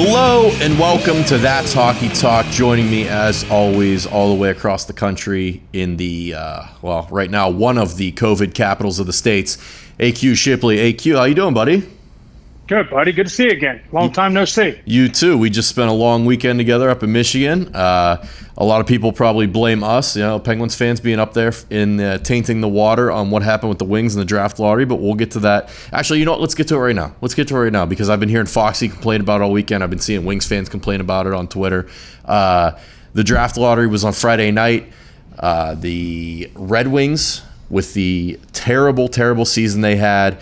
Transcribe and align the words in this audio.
Hello 0.00 0.48
and 0.60 0.78
welcome 0.78 1.24
to 1.24 1.38
That's 1.38 1.72
Hockey 1.72 2.08
Talk. 2.10 2.46
Joining 2.52 2.88
me 2.88 3.08
as 3.08 3.42
always, 3.50 4.06
all 4.06 4.32
the 4.32 4.40
way 4.40 4.50
across 4.50 4.84
the 4.84 4.92
country 4.92 5.60
in 5.72 5.96
the 5.96 6.34
uh, 6.34 6.62
well, 6.82 7.08
right 7.10 7.28
now 7.28 7.50
one 7.50 7.78
of 7.78 7.96
the 7.96 8.12
COVID 8.12 8.54
capitals 8.54 9.00
of 9.00 9.08
the 9.08 9.12
states, 9.12 9.56
AQ 9.98 10.36
Shipley. 10.36 10.76
AQ, 10.76 11.16
how 11.16 11.24
you 11.24 11.34
doing, 11.34 11.52
buddy? 11.52 11.97
Good, 12.68 12.90
buddy. 12.90 13.12
Good 13.12 13.24
to 13.24 13.32
see 13.32 13.44
you 13.44 13.52
again. 13.52 13.80
Long 13.92 14.12
time 14.12 14.34
no 14.34 14.44
see. 14.44 14.78
You 14.84 15.08
too. 15.08 15.38
We 15.38 15.48
just 15.48 15.70
spent 15.70 15.88
a 15.88 15.92
long 15.94 16.26
weekend 16.26 16.58
together 16.58 16.90
up 16.90 17.02
in 17.02 17.10
Michigan. 17.10 17.74
Uh, 17.74 18.22
a 18.58 18.64
lot 18.64 18.82
of 18.82 18.86
people 18.86 19.10
probably 19.10 19.46
blame 19.46 19.82
us, 19.82 20.14
you 20.14 20.22
know, 20.22 20.38
Penguins 20.38 20.74
fans 20.74 21.00
being 21.00 21.18
up 21.18 21.32
there 21.32 21.54
in 21.70 21.98
uh, 21.98 22.18
tainting 22.18 22.60
the 22.60 22.68
water 22.68 23.10
on 23.10 23.30
what 23.30 23.42
happened 23.42 23.70
with 23.70 23.78
the 23.78 23.86
Wings 23.86 24.14
and 24.14 24.20
the 24.20 24.26
draft 24.26 24.58
lottery. 24.58 24.84
But 24.84 24.96
we'll 24.96 25.14
get 25.14 25.30
to 25.30 25.40
that. 25.40 25.70
Actually, 25.94 26.18
you 26.18 26.26
know 26.26 26.32
what? 26.32 26.42
Let's 26.42 26.54
get 26.54 26.68
to 26.68 26.74
it 26.74 26.80
right 26.80 26.94
now. 26.94 27.14
Let's 27.22 27.34
get 27.34 27.48
to 27.48 27.56
it 27.56 27.58
right 27.58 27.72
now 27.72 27.86
because 27.86 28.10
I've 28.10 28.20
been 28.20 28.28
hearing 28.28 28.46
Foxy 28.46 28.90
complain 28.90 29.22
about 29.22 29.40
it 29.40 29.44
all 29.44 29.52
weekend. 29.52 29.82
I've 29.82 29.88
been 29.88 29.98
seeing 29.98 30.26
Wings 30.26 30.46
fans 30.46 30.68
complain 30.68 31.00
about 31.00 31.26
it 31.26 31.32
on 31.32 31.48
Twitter. 31.48 31.88
Uh, 32.26 32.72
the 33.14 33.24
draft 33.24 33.56
lottery 33.56 33.86
was 33.86 34.04
on 34.04 34.12
Friday 34.12 34.50
night. 34.50 34.92
Uh, 35.38 35.74
the 35.74 36.50
Red 36.54 36.88
Wings, 36.88 37.40
with 37.70 37.94
the 37.94 38.38
terrible, 38.52 39.08
terrible 39.08 39.46
season 39.46 39.80
they 39.80 39.96
had 39.96 40.38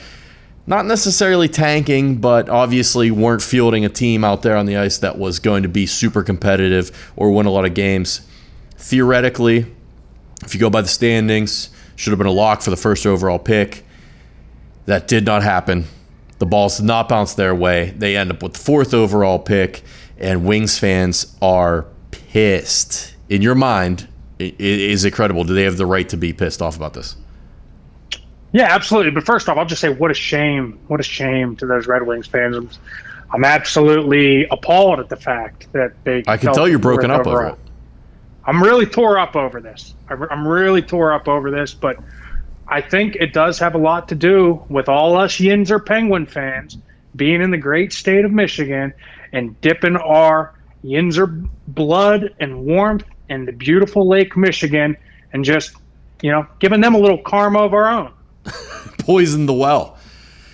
not 0.67 0.85
necessarily 0.87 1.49
tanking, 1.49 2.17
but 2.17 2.49
obviously 2.49 3.11
weren't 3.11 3.43
fielding 3.43 3.85
a 3.85 3.89
team 3.89 4.25
out 4.25 4.43
there 4.43 4.57
on 4.57 4.67
the 4.67 4.77
ice 4.77 4.99
that 4.99 5.19
was 5.19 5.39
going 5.39 5.63
to 5.63 5.69
be 5.69 5.87
super 5.87 6.23
competitive 6.23 7.13
or 7.17 7.31
win 7.31 7.47
a 7.47 7.51
lot 7.51 7.65
of 7.65 7.75
games. 7.75 8.27
Theoretically, 8.77 9.67
if 10.43 10.55
you 10.55 10.61
go 10.61 10.69
by 10.69 10.81
the 10.81 10.89
standings, 10.89 11.71
should 11.95 12.11
have 12.11 12.19
been 12.19 12.27
a 12.27 12.33
lock 12.33 12.63
for 12.63 12.71
the 12.71 12.77
first 12.77 13.07
overall 13.07 13.39
pick. 13.39 13.85
That 14.87 15.09
did 15.09 15.25
not 15.25 15.43
happen. 15.43 15.87
The 16.39 16.47
balls 16.47 16.77
did 16.77 16.87
not 16.87 17.09
bounce 17.09 17.35
their 17.35 17.55
way. 17.55 17.91
They 17.97 18.17
end 18.17 18.31
up 18.31 18.43
with 18.43 18.55
the 18.55 18.59
fourth 18.59 18.93
overall 18.93 19.39
pick, 19.39 19.83
and 20.19 20.45
Wings 20.45 20.79
fans 20.79 21.35
are 21.41 21.87
pissed. 22.11 23.15
In 23.29 23.41
your 23.41 23.55
mind, 23.55 24.09
is 24.39 25.05
it 25.05 25.13
credible? 25.13 25.45
Do 25.45 25.55
they 25.55 25.63
have 25.63 25.79
the 25.79 25.87
right 25.87 26.09
to 26.11 26.17
be 26.17 26.33
pissed 26.33 26.61
off 26.61 26.77
about 26.77 26.95
this? 26.95 27.17
Yeah, 28.57 28.75
absolutely. 28.75 29.11
But 29.11 29.25
first 29.25 29.51
off, 29.51 29.59
I'll 29.59 29.67
just 29.67 29.83
say 29.83 29.91
what 29.91 30.11
a 30.11 30.15
shame. 30.15 30.79
What 30.87 30.99
a 30.99 31.03
shame 31.03 31.57
to 31.57 31.67
those 31.67 31.87
Red 31.87 32.07
Wings 32.07 32.27
fans. 32.27 32.57
I'm, 32.57 32.71
I'm 33.31 33.45
absolutely 33.45 34.47
appalled 34.47 34.99
at 34.99 35.11
the 35.11 35.17
fact 35.17 35.71
that 35.75 35.93
they. 36.05 36.25
I 36.27 36.39
can 36.39 36.55
tell 36.55 36.67
you're 36.67 36.79
broken 36.79 37.11
up 37.11 37.27
over 37.27 37.49
it. 37.49 37.59
I'm 38.47 38.63
really 38.63 38.87
tore 38.87 39.19
up 39.19 39.37
over 39.37 39.61
this. 39.61 39.93
I'm 40.09 40.49
really 40.49 40.81
tore 40.81 41.13
up 41.13 41.29
over 41.29 41.51
this, 41.51 41.75
but 41.75 41.99
I 42.67 42.81
think 42.81 43.17
it 43.17 43.35
does 43.35 43.59
have 43.59 43.75
a 43.75 43.79
lot 43.79 44.09
to 44.09 44.15
do 44.15 44.65
with 44.71 44.89
all 44.89 45.19
us 45.19 45.37
Yinzer 45.37 45.85
Penguin 45.85 46.25
fans 46.25 46.79
being 47.15 47.43
in 47.43 47.51
the 47.51 47.59
great 47.59 47.93
state 47.93 48.25
of 48.25 48.33
Michigan 48.33 48.95
and 49.35 49.61
dipping 49.61 49.97
our 49.97 50.55
Yinzer 50.83 51.47
blood 51.69 52.35
and 52.41 52.65
warmth 52.65 53.05
in 53.29 53.45
the 53.45 53.53
beautiful 53.53 54.09
Lake 54.09 54.35
Michigan 54.35 54.97
and 55.35 55.45
just, 55.45 55.77
you 56.23 56.31
know, 56.31 56.47
giving 56.59 56.81
them 56.81 56.95
a 56.95 56.99
little 56.99 57.19
karma 57.19 57.59
of 57.59 57.75
our 57.75 57.87
own. 57.87 58.13
poison 58.99 59.47
the 59.47 59.55
well. 59.55 59.99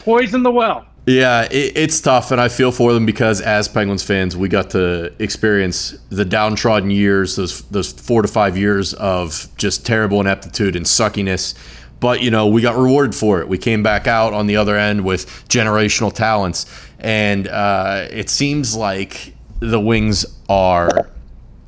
Poison 0.01 0.43
the 0.43 0.51
well. 0.51 0.87
Yeah, 1.07 1.49
it, 1.51 1.77
it's 1.77 2.01
tough, 2.01 2.31
and 2.31 2.41
I 2.41 2.49
feel 2.49 2.71
for 2.71 2.93
them 2.93 3.07
because 3.07 3.41
as 3.41 3.67
Penguins 3.67 4.05
fans, 4.05 4.37
we 4.37 4.49
got 4.49 4.71
to 4.71 5.13
experience 5.19 5.97
the 6.11 6.25
downtrodden 6.25 6.91
years, 6.91 7.35
those 7.35 7.63
those 7.63 7.93
four 7.93 8.23
to 8.23 8.29
five 8.29 8.57
years 8.57 8.95
of 8.95 9.49
just 9.57 9.85
terrible 9.85 10.21
ineptitude 10.21 10.77
and 10.77 10.87
suckiness. 10.87 11.55
But 11.99 12.23
you 12.23 12.31
know, 12.31 12.47
we 12.47 12.63
got 12.63 12.77
rewarded 12.77 13.17
for 13.17 13.41
it. 13.41 13.49
We 13.49 13.59
came 13.59 13.83
back 13.83 14.07
out 14.07 14.33
on 14.33 14.47
the 14.47 14.57
other 14.57 14.77
end 14.77 15.05
with 15.05 15.27
generational 15.49 16.13
talents, 16.13 16.67
and 17.01 17.49
uh, 17.49 18.07
it 18.11 18.31
seems 18.31 18.77
like 18.77 19.35
the 19.59 19.81
Wings 19.81 20.25
are 20.49 21.11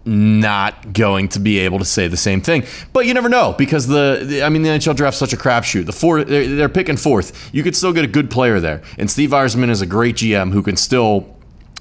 not 0.06 0.92
going 0.92 1.28
to 1.28 1.40
be 1.40 1.58
able 1.60 1.78
to 1.78 1.84
say 1.84 2.08
the 2.08 2.16
same 2.16 2.40
thing. 2.40 2.64
But 2.92 3.06
you 3.06 3.14
never 3.14 3.28
know 3.28 3.54
because 3.56 3.86
the, 3.86 4.22
the 4.24 4.42
I 4.42 4.48
mean 4.48 4.62
the 4.62 4.68
NHL 4.68 4.96
draft's 4.96 5.18
such 5.18 5.32
a 5.32 5.36
crapshoot. 5.36 5.86
The 5.86 5.92
four 5.92 6.24
they're, 6.24 6.46
they're, 6.46 6.68
picking 6.68 6.96
fourth. 6.96 7.50
You 7.54 7.62
could 7.62 7.76
still 7.76 7.92
get 7.92 8.04
a 8.04 8.08
good 8.08 8.30
player 8.30 8.60
there, 8.60 8.82
and 8.98 9.10
Steve 9.10 9.30
Yzerman 9.30 9.70
is 9.70 9.80
a 9.80 9.86
great 9.86 10.16
GM 10.16 10.52
who 10.52 10.62
can 10.62 10.76
still 10.76 11.34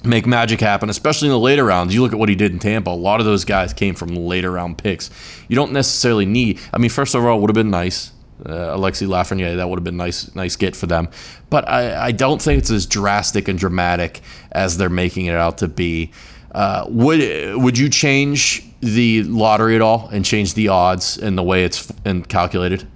make 0.04 0.26
magic 0.26 0.60
happen, 0.60 0.90
especially 0.90 1.30
in 1.30 1.32
the 1.32 1.40
later 1.40 1.64
rounds. 1.64 1.94
You 1.94 2.02
look 2.02 2.14
at 2.14 2.20
what 2.20 2.30
he 2.30 2.36
did 2.36 2.52
in 2.52 2.60
Tampa. 2.60 2.90
A 2.90 2.92
lot 2.92 3.20
of 3.20 3.26
those 3.26 3.46
guys 3.46 3.74
came 3.74 3.96
from 3.96 4.10
later 4.10 4.52
round 4.52 4.78
picks. 4.78 5.10
You 5.48 5.56
don't 5.56 5.72
necessarily 5.72 6.26
need. 6.26 6.60
I 6.74 6.78
mean, 6.78 6.90
first 6.90 7.16
overall 7.16 7.40
would 7.42 7.50
have 7.50 7.56
been 7.56 7.72
nice. 7.72 8.12
Uh, 8.46 8.76
Alexis 8.76 9.08
Lafreniere, 9.08 9.56
that 9.56 9.70
would 9.70 9.80
have 9.80 9.84
been 9.86 9.96
nice, 9.96 10.34
nice 10.36 10.56
get 10.58 10.76
for 10.76 10.86
them. 10.86 11.08
But 11.50 11.70
I, 11.70 12.08
I 12.08 12.12
don't 12.12 12.42
think 12.42 12.60
it's 12.60 12.72
as 12.72 12.86
drastic 12.86 13.48
and 13.48 13.58
dramatic 13.58 14.22
as 14.52 14.78
they're 14.78 14.90
making 14.90 15.28
it 15.28 15.36
out 15.36 15.60
to 15.60 15.68
be. 15.68 16.12
Uh, 16.54 16.86
would 16.88 17.20
would 17.56 17.78
you 17.78 17.90
change 17.90 18.64
the 18.82 19.24
lottery 19.24 19.76
at 19.76 19.82
all 19.82 20.10
and 20.10 20.24
change 20.24 20.54
the 20.54 20.68
odds 20.68 21.18
and 21.18 21.38
the 21.38 21.44
way 21.44 21.64
it's 21.64 21.92
and 22.06 22.28
calculated? 22.28 22.88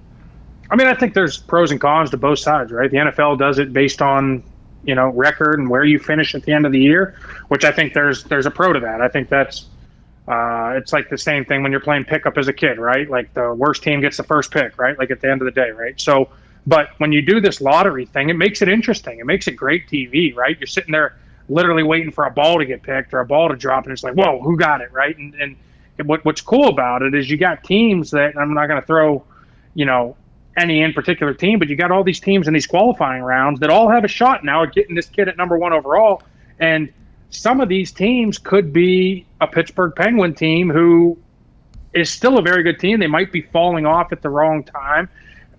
I 0.69 0.75
mean, 0.75 0.88
I 0.88 0.94
think 0.94 1.13
there's 1.13 1.38
pros 1.38 1.72
and 1.72 1.79
cons 1.79 2.09
to 2.12 2.18
both 2.18 2.40
sides, 2.40 2.72
right? 2.72 2.91
The 2.91 2.97
NFL 2.97 3.40
does 3.40 3.57
it 3.57 3.73
based 3.73 4.01
on 4.01 4.44
you 4.84 4.94
know 4.94 5.09
record 5.09 5.59
and 5.59 5.69
where 5.69 5.84
you 5.84 5.97
finish 5.97 6.35
at 6.35 6.44
the 6.44 6.53
end 6.53 6.66
of 6.66 6.72
the 6.72 6.79
year, 6.79 7.16
which 7.47 7.66
I 7.66 7.72
think 7.72 7.94
there's 7.94 8.23
there's 8.25 8.45
a 8.45 8.51
pro 8.51 8.73
to 8.73 8.79
that. 8.81 9.01
I 9.01 9.07
think 9.07 9.29
that's 9.29 9.66
uh, 10.28 10.74
it's 10.75 10.91
like 10.91 11.09
the 11.09 11.18
same 11.18 11.45
thing 11.45 11.63
when 11.63 11.72
you're 11.72 11.81
playing 11.81 12.03
pickup 12.03 12.38
as 12.38 12.47
a 12.47 12.53
kid, 12.53 12.78
right? 12.78 13.09
Like 13.09 13.34
the 13.34 13.53
worst 13.53 13.81
team 13.81 14.01
gets 14.01 14.18
the 14.18 14.24
first 14.24 14.51
pick, 14.51 14.78
right? 14.78 14.97
Like 15.00 15.09
at 15.09 15.22
the 15.22 15.31
end 15.31 15.41
of 15.41 15.45
the 15.45 15.51
day, 15.51 15.72
right? 15.72 16.00
So, 16.00 16.29
but 16.68 16.89
when 16.97 17.13
you 17.13 17.22
do 17.22 17.39
this 17.39 17.62
lottery 17.62 18.06
thing, 18.06 18.29
it 18.29 18.35
makes 18.35 18.62
it 18.62 18.68
interesting. 18.68 19.19
It 19.19 19.25
makes 19.25 19.47
it 19.47 19.53
great 19.53 19.88
TV, 19.88 20.35
right? 20.35 20.59
You're 20.59 20.68
sitting 20.68 20.91
there 20.91 21.16
literally 21.49 21.83
waiting 21.83 22.11
for 22.11 22.25
a 22.25 22.31
ball 22.31 22.59
to 22.59 22.65
get 22.65 22.83
picked 22.83 23.13
or 23.13 23.19
a 23.19 23.25
ball 23.25 23.49
to 23.49 23.55
drop, 23.55 23.85
and 23.85 23.93
it's 23.93 24.03
like, 24.03 24.15
whoa, 24.15 24.41
who 24.41 24.57
got 24.57 24.81
it, 24.81 24.91
right? 24.91 25.17
And, 25.17 25.33
and 25.35 25.55
what, 26.05 26.23
what's 26.25 26.41
cool 26.41 26.67
about 26.67 27.01
it 27.01 27.15
is 27.15 27.29
you 27.29 27.37
got 27.37 27.63
teams 27.63 28.11
that 28.11 28.37
I'm 28.37 28.53
not 28.53 28.67
going 28.67 28.79
to 28.79 28.85
throw, 28.85 29.23
you 29.73 29.85
know, 29.85 30.15
any 30.57 30.81
in 30.81 30.93
particular 30.93 31.33
team, 31.33 31.59
but 31.59 31.67
you 31.67 31.75
got 31.75 31.91
all 31.91 32.03
these 32.03 32.19
teams 32.19 32.47
in 32.47 32.53
these 32.53 32.67
qualifying 32.67 33.21
rounds 33.21 33.59
that 33.59 33.69
all 33.69 33.89
have 33.89 34.03
a 34.03 34.07
shot 34.07 34.43
now 34.43 34.63
at 34.63 34.73
getting 34.73 34.95
this 34.95 35.05
kid 35.05 35.27
at 35.27 35.37
number 35.37 35.57
one 35.57 35.71
overall. 35.71 36.23
And 36.59 36.91
some 37.29 37.61
of 37.61 37.69
these 37.69 37.91
teams 37.91 38.37
could 38.37 38.73
be 38.73 39.25
a 39.39 39.47
Pittsburgh 39.47 39.93
Penguin 39.95 40.33
team 40.33 40.69
who 40.69 41.17
is 41.93 42.09
still 42.09 42.37
a 42.37 42.41
very 42.41 42.63
good 42.63 42.79
team. 42.79 42.99
They 42.99 43.07
might 43.07 43.31
be 43.31 43.41
falling 43.41 43.85
off 43.85 44.11
at 44.11 44.21
the 44.21 44.29
wrong 44.29 44.63
time 44.63 45.09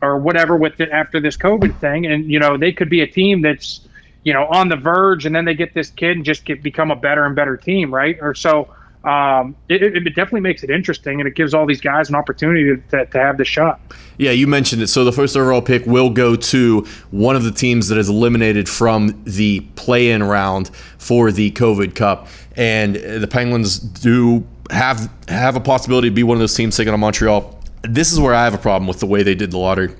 or 0.03 0.19
whatever 0.19 0.56
with 0.56 0.81
it 0.81 0.91
after 0.91 1.20
this 1.20 1.37
COVID 1.37 1.78
thing. 1.81 2.06
And, 2.06 2.31
you 2.31 2.38
know, 2.38 2.56
they 2.56 2.72
could 2.72 2.91
be 2.91 3.00
a 3.00 3.06
team 3.06 3.43
that's 3.43 3.88
you 4.28 4.34
know, 4.34 4.47
on 4.49 4.69
the 4.69 4.77
verge, 4.77 5.25
and 5.25 5.34
then 5.34 5.47
they 5.47 5.55
get 5.55 5.72
this 5.72 5.89
kid 5.89 6.15
and 6.19 6.22
just 6.22 6.44
get 6.44 6.62
become 6.62 6.91
a 6.91 6.97
better 6.97 7.25
and 7.25 7.34
better 7.34 7.56
team, 7.56 7.93
right? 7.93 8.19
Or 8.21 8.34
so. 8.34 8.69
Um, 9.05 9.56
it, 9.71 9.83
it, 9.83 10.05
definitely 10.16 10.41
makes 10.41 10.62
it 10.65 10.71
interesting, 10.71 11.19
and 11.21 11.27
it 11.27 11.34
gives 11.34 11.55
all 11.55 11.65
these 11.65 11.81
guys 11.81 12.11
an 12.11 12.15
opportunity 12.15 12.77
to, 12.91 13.06
to, 13.06 13.19
have 13.19 13.38
the 13.38 13.44
shot. 13.44 13.81
Yeah, 14.19 14.33
you 14.33 14.47
mentioned 14.47 14.83
it. 14.83 14.88
So 14.88 15.05
the 15.05 15.12
first 15.12 15.34
overall 15.34 15.62
pick 15.62 15.87
will 15.87 16.11
go 16.11 16.37
to 16.37 16.81
one 17.11 17.37
of 17.37 17.44
the 17.44 17.53
teams 17.53 17.88
that 17.88 17.97
is 17.97 18.11
eliminated 18.11 18.69
from 18.69 19.22
the 19.25 19.61
play-in 19.77 20.25
round 20.25 20.71
for 20.99 21.33
the 21.33 21.53
COVID 21.53 21.94
Cup, 21.94 22.27
and 22.56 22.97
the 22.97 23.28
Penguins 23.28 23.78
do 23.78 24.44
have 24.71 25.11
have 25.28 25.56
a 25.56 25.61
possibility 25.61 26.11
to 26.11 26.15
be 26.15 26.25
one 26.25 26.37
of 26.37 26.41
those 26.41 26.55
teams 26.55 26.77
taking 26.77 26.93
on 26.93 27.00
Montreal. 27.00 27.59
This 27.83 28.12
is 28.12 28.21
where 28.21 28.34
I 28.34 28.44
have 28.44 28.53
a 28.53 28.59
problem 28.59 28.88
with 28.88 29.00
the 29.00 29.06
way 29.06 29.22
they 29.22 29.37
did 29.37 29.53
the 29.53 29.59
lottery 29.59 29.94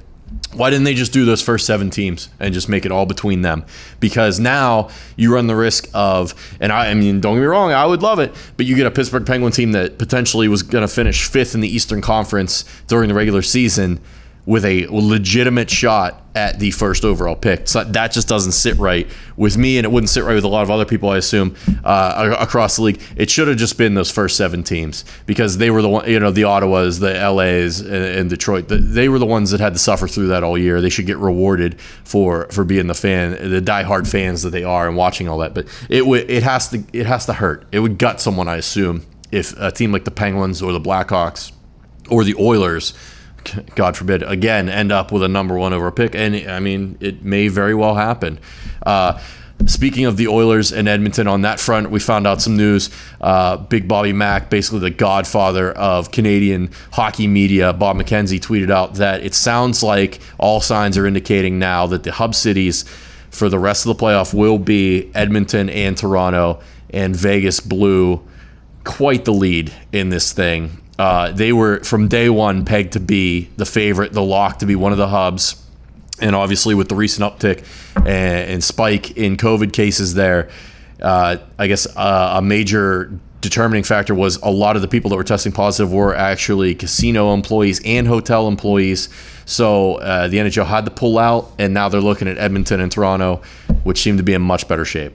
why 0.55 0.71
didn't 0.71 0.85
they 0.85 0.95
just 0.95 1.13
do 1.13 1.25
those 1.25 1.43
first 1.43 1.67
seven 1.67 1.91
teams 1.91 2.29
and 2.41 2.55
just 2.55 2.69
make 2.69 2.87
it 2.87 2.93
all 2.93 3.07
between 3.07 3.43
them? 3.43 3.65
Because 4.01 4.41
now 4.41 4.89
you 5.17 5.35
run 5.35 5.47
the 5.47 5.55
risk 5.55 5.89
of, 5.93 6.35
and 6.61 6.73
I, 6.73 6.91
I 6.91 6.95
mean, 6.95 7.21
don't 7.21 7.35
get 7.35 7.41
me 7.41 7.47
wrong, 7.47 7.73
I 7.73 7.85
would 7.87 8.03
love 8.03 8.19
it, 8.19 8.35
but 8.57 8.67
you 8.67 8.75
get 8.75 8.87
a 8.87 8.91
Pittsburgh 8.91 9.27
Penguin 9.27 9.53
team 9.53 9.73
that 9.73 9.99
potentially 9.99 10.49
was 10.49 10.63
going 10.63 10.83
to 10.83 10.93
finish 10.93 11.29
fifth 11.29 11.55
in 11.55 11.61
the 11.61 11.69
Eastern 11.69 12.01
Conference 12.01 12.65
during 12.87 13.09
the 13.09 13.15
regular 13.15 13.43
season 13.43 14.01
with 14.49 14.65
a 14.65 14.87
legitimate 14.87 15.69
shot 15.69 16.23
at 16.35 16.59
the 16.59 16.71
first 16.71 17.05
overall 17.05 17.37
pick. 17.37 17.69
So 17.69 17.85
that 17.85 18.13
just 18.13 18.29
doesn't 18.29 18.53
sit 18.53 18.79
right 18.79 19.07
with 19.37 19.59
me, 19.59 19.77
and 19.77 19.85
it 19.85 19.91
wouldn't 19.91 20.09
sit 20.09 20.25
right 20.25 20.35
with 20.35 20.45
a 20.45 20.49
lot 20.49 20.63
of 20.63 20.71
other 20.71 20.87
people, 20.87 21.11
I 21.11 21.19
assume, 21.19 21.55
uh, 21.85 22.35
across 22.41 22.77
the 22.77 22.83
league. 22.85 23.03
It 23.15 23.29
should 23.29 23.47
have 23.49 23.59
just 23.59 23.77
been 23.77 23.93
those 23.93 24.11
first 24.11 24.39
seven 24.39 24.63
teams 24.63 25.05
because 25.27 25.59
they 25.59 25.71
were 25.71 25.83
the 25.83 25.91
one, 25.91 26.09
you 26.09 26.19
know, 26.19 26.31
the 26.31 26.43
Ottawas, 26.43 26.99
the 26.99 27.13
LAs, 27.13 27.81
and, 27.81 27.93
and 27.93 28.31
Detroit. 28.31 28.69
The, 28.69 28.79
they 28.79 29.11
were 29.11 29.19
the 29.19 29.27
ones 29.27 29.51
that 29.51 29.61
had 29.61 29.75
to 29.75 29.79
suffer 29.79 30.09
through 30.09 30.29
that 30.29 30.43
all 30.43 30.57
year. 30.57 30.81
They 30.81 30.89
should 30.89 31.07
get 31.07 31.19
rewarded 31.19 31.79
for 31.79 32.47
for 32.51 32.65
being 32.65 32.87
the 32.87 32.95
fan, 32.95 33.33
the 33.51 33.61
diehard 33.61 34.11
fans 34.11 34.41
that 34.45 34.51
they 34.51 34.65
are, 34.65 34.89
and 34.89 34.97
watching 34.97 35.29
all 35.29 35.37
that. 35.39 35.53
But 35.53 35.67
it 35.91 36.07
would, 36.07 36.31
it 36.31 36.43
has 36.43 36.71
to, 36.71 36.83
it 36.95 37.05
has 37.05 37.27
to 37.27 37.35
hurt. 37.35 37.67
It 37.71 37.81
would 37.81 37.99
gut 37.99 38.19
someone, 38.19 38.49
I 38.49 38.57
assume, 38.57 39.05
if 39.31 39.55
a 39.61 39.71
team 39.71 39.93
like 39.93 40.07
the 40.07 40.11
Penguins 40.11 40.63
or 40.63 40.73
the 40.73 40.81
Blackhawks 40.81 41.53
or 42.09 42.25
the 42.25 42.35
Oilers 42.37 42.95
God 43.75 43.97
forbid, 43.97 44.23
again 44.23 44.69
end 44.69 44.93
up 44.93 45.13
with 45.13 45.23
a 45.23 45.29
number 45.29 45.57
one 45.57 45.73
over 45.73 45.91
pick. 45.91 46.15
And 46.15 46.37
I 46.49 46.61
mean, 46.61 46.97
it 47.01 47.23
may 47.23 47.49
very 47.49 47.75
well 47.75 47.95
happen. 47.95 48.39
Uh, 48.85 49.21
Speaking 49.67 50.05
of 50.05 50.17
the 50.17 50.29
Oilers 50.29 50.73
and 50.73 50.87
Edmonton 50.87 51.27
on 51.27 51.43
that 51.43 51.59
front, 51.59 51.91
we 51.91 51.99
found 51.99 52.27
out 52.29 52.41
some 52.41 52.57
news. 52.57 52.91
Uh, 53.21 53.57
Big 53.57 53.89
Bobby 53.89 54.13
Mack, 54.13 54.51
basically 54.51 54.79
the 54.79 54.91
godfather 54.91 55.73
of 55.73 56.13
Canadian 56.13 56.71
hockey 56.93 57.27
media, 57.27 57.73
Bob 57.73 57.97
McKenzie 57.97 58.39
tweeted 58.39 58.71
out 58.71 58.95
that 58.95 59.25
it 59.25 59.35
sounds 59.35 59.83
like 59.83 60.21
all 60.39 60.61
signs 60.61 60.97
are 60.97 61.07
indicating 61.07 61.59
now 61.59 61.89
that 61.89 62.05
the 62.05 62.13
hub 62.13 62.37
cities 62.37 62.85
for 63.31 63.49
the 63.49 63.59
rest 63.59 63.85
of 63.85 63.97
the 63.97 64.03
playoff 64.03 64.33
will 64.33 64.59
be 64.59 65.11
Edmonton 65.15 65.69
and 65.69 65.97
Toronto 65.97 66.61
and 66.91 67.15
Vegas 67.15 67.59
blew 67.61 68.23
quite 68.85 69.25
the 69.25 69.33
lead 69.33 69.73
in 69.93 70.09
this 70.09 70.33
thing. 70.33 70.79
Uh, 70.99 71.31
they 71.31 71.53
were 71.53 71.81
from 71.85 72.09
day 72.09 72.29
one 72.29 72.65
pegged 72.65 72.95
to 72.95 73.01
be 73.01 73.49
the 73.57 73.67
favorite, 73.67 74.13
the 74.13 74.23
lock 74.23 74.59
to 74.59 74.67
be 74.67 74.75
one 74.75 74.93
of 74.93 74.99
the 74.99 75.09
hubs. 75.09 75.65
And 76.21 76.35
obviously, 76.35 76.75
with 76.75 76.89
the 76.89 76.97
recent 76.97 77.25
uptick 77.25 77.65
and, 77.97 78.51
and 78.51 78.65
spike 78.65 79.17
in 79.17 79.37
COVID 79.37 79.73
cases 79.73 80.15
there, 80.15 80.51
uh, 81.01 81.37
I 81.59 81.69
guess 81.69 81.87
uh, 81.97 82.35
a 82.39 82.43
major 82.43 83.13
determining 83.41 83.85
factor 83.85 84.15
was 84.15 84.37
a 84.39 84.51
lot 84.51 84.77
of 84.77 84.83
the 84.83 84.89
people 84.89 85.11
that 85.11 85.17
were 85.17 85.25
testing 85.25 85.53
positive 85.53 85.93
were 85.93 86.15
actually 86.15 86.75
casino 86.75 87.33
employees 87.33 87.81
and 87.85 88.07
hotel 88.07 88.49
employees. 88.49 89.09
So 89.45 89.95
uh, 89.97 90.29
the 90.29 90.39
NHL 90.39 90.67
had 90.67 90.85
to 90.87 90.91
pull 90.91 91.19
out, 91.19 91.53
and 91.59 91.73
now 91.73 91.89
they're 91.89 92.01
looking 92.01 92.29
at 92.29 92.37
Edmonton 92.37 92.81
and 92.81 92.91
Toronto, 92.91 93.43
which 93.85 94.03
seem 94.03 94.17
to 94.17 94.23
be 94.23 94.35
in 94.35 94.43
much 94.43 94.67
better 94.67 94.85
shape. 94.85 95.15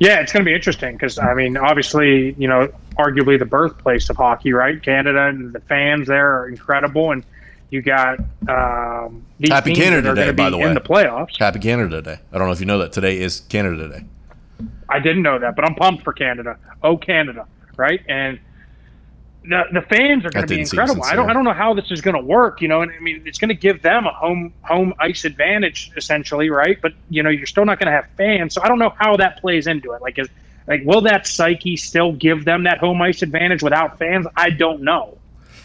Yeah, 0.00 0.20
it's 0.20 0.32
going 0.32 0.42
to 0.42 0.48
be 0.48 0.54
interesting 0.54 0.94
because 0.94 1.18
I 1.18 1.34
mean, 1.34 1.58
obviously, 1.58 2.32
you 2.38 2.48
know, 2.48 2.72
arguably 2.96 3.38
the 3.38 3.44
birthplace 3.44 4.08
of 4.08 4.16
hockey, 4.16 4.52
right? 4.52 4.82
Canada 4.82 5.26
and 5.26 5.52
the 5.52 5.60
fans 5.60 6.08
there 6.08 6.38
are 6.38 6.48
incredible, 6.48 7.12
and 7.12 7.22
you 7.70 7.82
got 7.82 8.18
um, 8.48 9.24
these 9.38 9.52
Happy 9.52 9.74
Canada 9.74 10.14
Day, 10.14 10.32
by 10.32 10.48
the 10.48 10.56
way, 10.56 10.64
in 10.64 10.74
the 10.74 10.80
playoffs. 10.80 11.38
Happy 11.38 11.58
Canada 11.58 12.00
Day. 12.00 12.18
I 12.32 12.38
don't 12.38 12.46
know 12.46 12.52
if 12.52 12.60
you 12.60 12.66
know 12.66 12.78
that 12.78 12.92
today 12.92 13.20
is 13.20 13.40
Canada 13.40 13.90
Day. 13.90 14.04
I 14.88 15.00
didn't 15.00 15.22
know 15.22 15.38
that, 15.38 15.54
but 15.54 15.66
I'm 15.66 15.74
pumped 15.74 16.02
for 16.02 16.14
Canada. 16.14 16.56
Oh, 16.82 16.96
Canada, 16.96 17.46
right? 17.76 18.00
And 18.08 18.40
the 19.50 19.64
the 19.72 19.82
fans 19.82 20.24
are 20.24 20.30
going 20.30 20.46
to 20.46 20.54
be 20.54 20.60
incredible. 20.60 21.02
I 21.02 21.14
don't 21.14 21.28
I 21.28 21.32
don't 21.32 21.44
know 21.44 21.52
how 21.52 21.74
this 21.74 21.90
is 21.90 22.00
going 22.00 22.16
to 22.16 22.22
work, 22.22 22.60
you 22.62 22.68
know. 22.68 22.82
And 22.82 22.90
I 22.90 23.00
mean, 23.00 23.22
it's 23.26 23.38
going 23.38 23.48
to 23.48 23.54
give 23.54 23.82
them 23.82 24.06
a 24.06 24.12
home 24.12 24.52
home 24.62 24.94
ice 24.98 25.24
advantage 25.24 25.90
essentially, 25.96 26.50
right? 26.50 26.80
But 26.80 26.94
you 27.08 27.22
know, 27.22 27.30
you're 27.30 27.46
still 27.46 27.64
not 27.64 27.78
going 27.78 27.86
to 27.86 27.92
have 27.92 28.06
fans, 28.16 28.54
so 28.54 28.62
I 28.62 28.68
don't 28.68 28.78
know 28.78 28.94
how 28.98 29.16
that 29.16 29.40
plays 29.40 29.66
into 29.66 29.92
it. 29.92 30.02
Like, 30.02 30.18
is 30.18 30.28
like 30.66 30.82
will 30.84 31.00
that 31.02 31.26
psyche 31.26 31.76
still 31.76 32.12
give 32.12 32.44
them 32.44 32.62
that 32.64 32.78
home 32.78 33.02
ice 33.02 33.22
advantage 33.22 33.62
without 33.62 33.98
fans? 33.98 34.26
I 34.36 34.50
don't 34.50 34.82
know. 34.82 35.18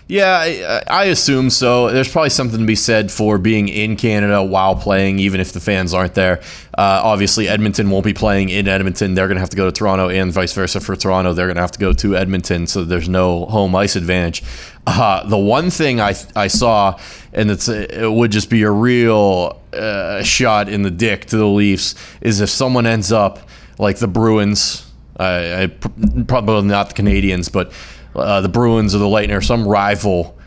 Yeah, 0.07 0.37
I, 0.37 0.83
I, 0.87 1.03
assume 1.05 1.49
so. 1.49 1.89
There's 1.89 2.11
probably 2.11 2.29
something 2.29 2.59
to 2.59 2.65
be 2.65 2.75
said 2.75 3.11
for 3.11 3.39
being 3.39 3.67
in 3.67 3.95
Canada 3.95 4.43
while 4.43 4.75
playing, 4.75 5.17
even 5.17 5.41
if 5.41 5.51
the 5.51 5.59
fans 5.59 5.95
aren't 5.95 6.13
there. 6.13 6.41
Uh, 6.77 7.01
obviously, 7.03 7.47
Edmonton 7.47 7.89
won't 7.89 8.05
be 8.05 8.13
playing 8.13 8.49
in 8.49 8.67
Edmonton. 8.67 9.15
They're 9.15 9.25
going 9.25 9.37
to 9.37 9.41
have 9.41 9.49
to 9.49 9.57
go 9.57 9.65
to 9.65 9.71
Toronto, 9.71 10.09
and 10.09 10.31
vice 10.31 10.53
versa 10.53 10.79
for 10.79 10.95
Toronto. 10.95 11.33
They're 11.33 11.47
going 11.47 11.55
to 11.55 11.61
have 11.61 11.71
to 11.71 11.79
go 11.79 11.91
to 11.91 12.15
Edmonton, 12.15 12.67
so 12.67 12.83
there's 12.83 13.09
no 13.09 13.45
home 13.47 13.75
ice 13.75 13.95
advantage. 13.95 14.43
Uh, 14.85 15.27
the 15.27 15.39
one 15.39 15.71
thing 15.71 15.99
I, 15.99 16.13
I 16.35 16.49
saw, 16.49 16.99
and 17.33 17.49
it 17.49 18.11
would 18.11 18.31
just 18.31 18.51
be 18.51 18.61
a 18.61 18.71
real 18.71 19.59
uh, 19.73 20.21
shot 20.21 20.69
in 20.69 20.83
the 20.83 20.91
dick 20.91 21.25
to 21.25 21.37
the 21.37 21.47
Leafs, 21.47 21.95
is 22.21 22.41
if 22.41 22.51
someone 22.51 22.85
ends 22.85 23.11
up 23.11 23.49
like 23.79 23.97
the 23.97 24.07
Bruins, 24.07 24.85
probably 25.15 26.61
not 26.67 26.89
the 26.89 27.03
Canadiens, 27.03 27.51
but 27.51 27.73
uh, 28.15 28.41
the 28.41 28.49
Bruins 28.49 28.95
or 28.95 28.99
the 28.99 29.07
Lightning 29.07 29.35
or 29.35 29.41
some 29.41 29.67
rival 29.67 30.37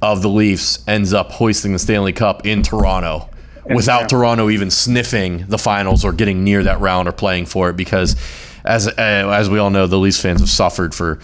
of 0.00 0.22
the 0.22 0.28
Leafs 0.28 0.86
ends 0.86 1.12
up 1.12 1.32
hoisting 1.32 1.72
the 1.72 1.78
Stanley 1.78 2.12
Cup 2.12 2.46
in 2.46 2.62
Toronto 2.62 3.28
without. 3.74 4.08
Toronto 4.08 4.48
even 4.50 4.70
sniffing 4.70 5.46
the 5.48 5.58
finals 5.58 6.04
or 6.04 6.12
getting 6.12 6.44
near 6.44 6.62
that 6.62 6.80
round 6.80 7.08
or 7.08 7.12
playing 7.12 7.46
for 7.46 7.70
it 7.70 7.76
because 7.76 8.16
as 8.64 8.86
uh, 8.86 8.92
as 8.96 9.50
we 9.50 9.58
all 9.58 9.70
know 9.70 9.86
the 9.86 9.98
Leafs 9.98 10.20
fans 10.20 10.40
have 10.40 10.48
suffered 10.48 10.94
for 10.94 11.18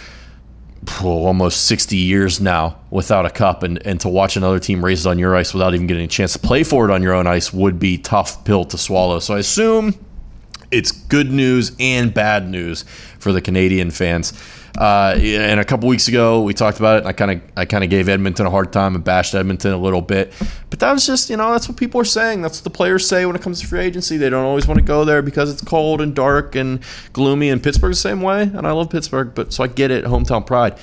oh, 1.03 1.27
almost 1.27 1.67
60 1.67 1.97
years 1.97 2.41
now 2.41 2.79
without 2.91 3.27
a 3.27 3.31
cup 3.31 3.63
and, 3.63 3.85
and 3.87 4.01
to 4.01 4.09
watch 4.09 4.37
another 4.37 4.59
team 4.59 4.85
raise 4.85 5.07
it 5.07 5.09
on 5.09 5.19
your 5.19 5.35
ice 5.35 5.55
without 5.55 5.75
even 5.75 5.87
getting 5.87 6.05
a 6.05 6.09
chance 6.09 6.33
to 6.35 6.39
play 6.39 6.65
for 6.65 6.89
it 6.89 6.93
on 6.93 7.03
your 7.03 7.15
own 7.15 7.27
ice 7.27 7.53
would 7.53 7.79
be 7.79 7.99
tough 7.99 8.45
pill 8.45 8.65
to 8.65 8.79
swallow. 8.79 9.19
So 9.19 9.35
I 9.35 9.39
assume 9.39 9.95
it's 10.71 10.91
good 10.91 11.31
news 11.31 11.73
and 11.79 12.13
bad 12.13 12.49
news 12.49 12.85
for 13.19 13.33
the 13.33 13.41
Canadian 13.41 13.91
fans. 13.91 14.33
Uh, 14.77 15.17
and 15.21 15.61
a 15.61 15.65
couple 15.65 15.89
weeks 15.89 16.09
ago, 16.09 16.43
we 16.43 16.53
talked 16.53 16.79
about 16.79 16.97
it. 16.97 16.99
And 17.01 17.09
I 17.09 17.13
kind 17.13 17.31
of, 17.31 17.43
I 17.57 17.65
kind 17.65 17.85
of 17.85 17.91
gave 17.91 18.09
Edmonton 18.09 18.47
a 18.47 18.51
hard 18.51 18.73
time 18.73 18.95
and 18.95 19.05
bashed 19.05 19.35
Edmonton 19.35 19.73
a 19.73 19.79
little 19.79 20.03
bit. 20.03 20.33
But 20.71 20.81
that 20.81 20.93
was 20.93 21.07
just, 21.07 21.31
you 21.31 21.37
know, 21.37 21.53
that's 21.53 21.69
what 21.69 21.77
people 21.77 22.01
are 22.01 22.05
saying. 22.05 22.43
That's 22.43 22.59
what 22.59 22.65
the 22.65 22.77
players 22.77 23.09
say 23.09 23.25
when 23.25 23.37
it 23.37 23.43
comes 23.43 23.61
to 23.61 23.67
free 23.67 23.81
agency. 23.81 24.17
They 24.17 24.31
don't 24.31 24.45
always 24.45 24.67
want 24.67 24.81
to 24.81 24.85
go 24.85 25.05
there 25.05 25.23
because 25.23 25.51
it's 25.51 25.63
cold 25.63 26.01
and 26.01 26.15
dark 26.15 26.57
and 26.57 26.81
gloomy. 27.13 27.51
And 27.51 27.63
Pittsburgh's 27.63 28.03
the 28.03 28.09
same 28.09 28.21
way. 28.21 28.43
And 28.43 28.67
I 28.67 28.73
love 28.73 28.91
Pittsburgh, 28.91 29.33
but 29.35 29.53
so 29.53 29.63
I 29.63 29.69
get 29.69 29.93
it, 29.93 30.05
hometown 30.05 30.45
pride. 30.45 30.77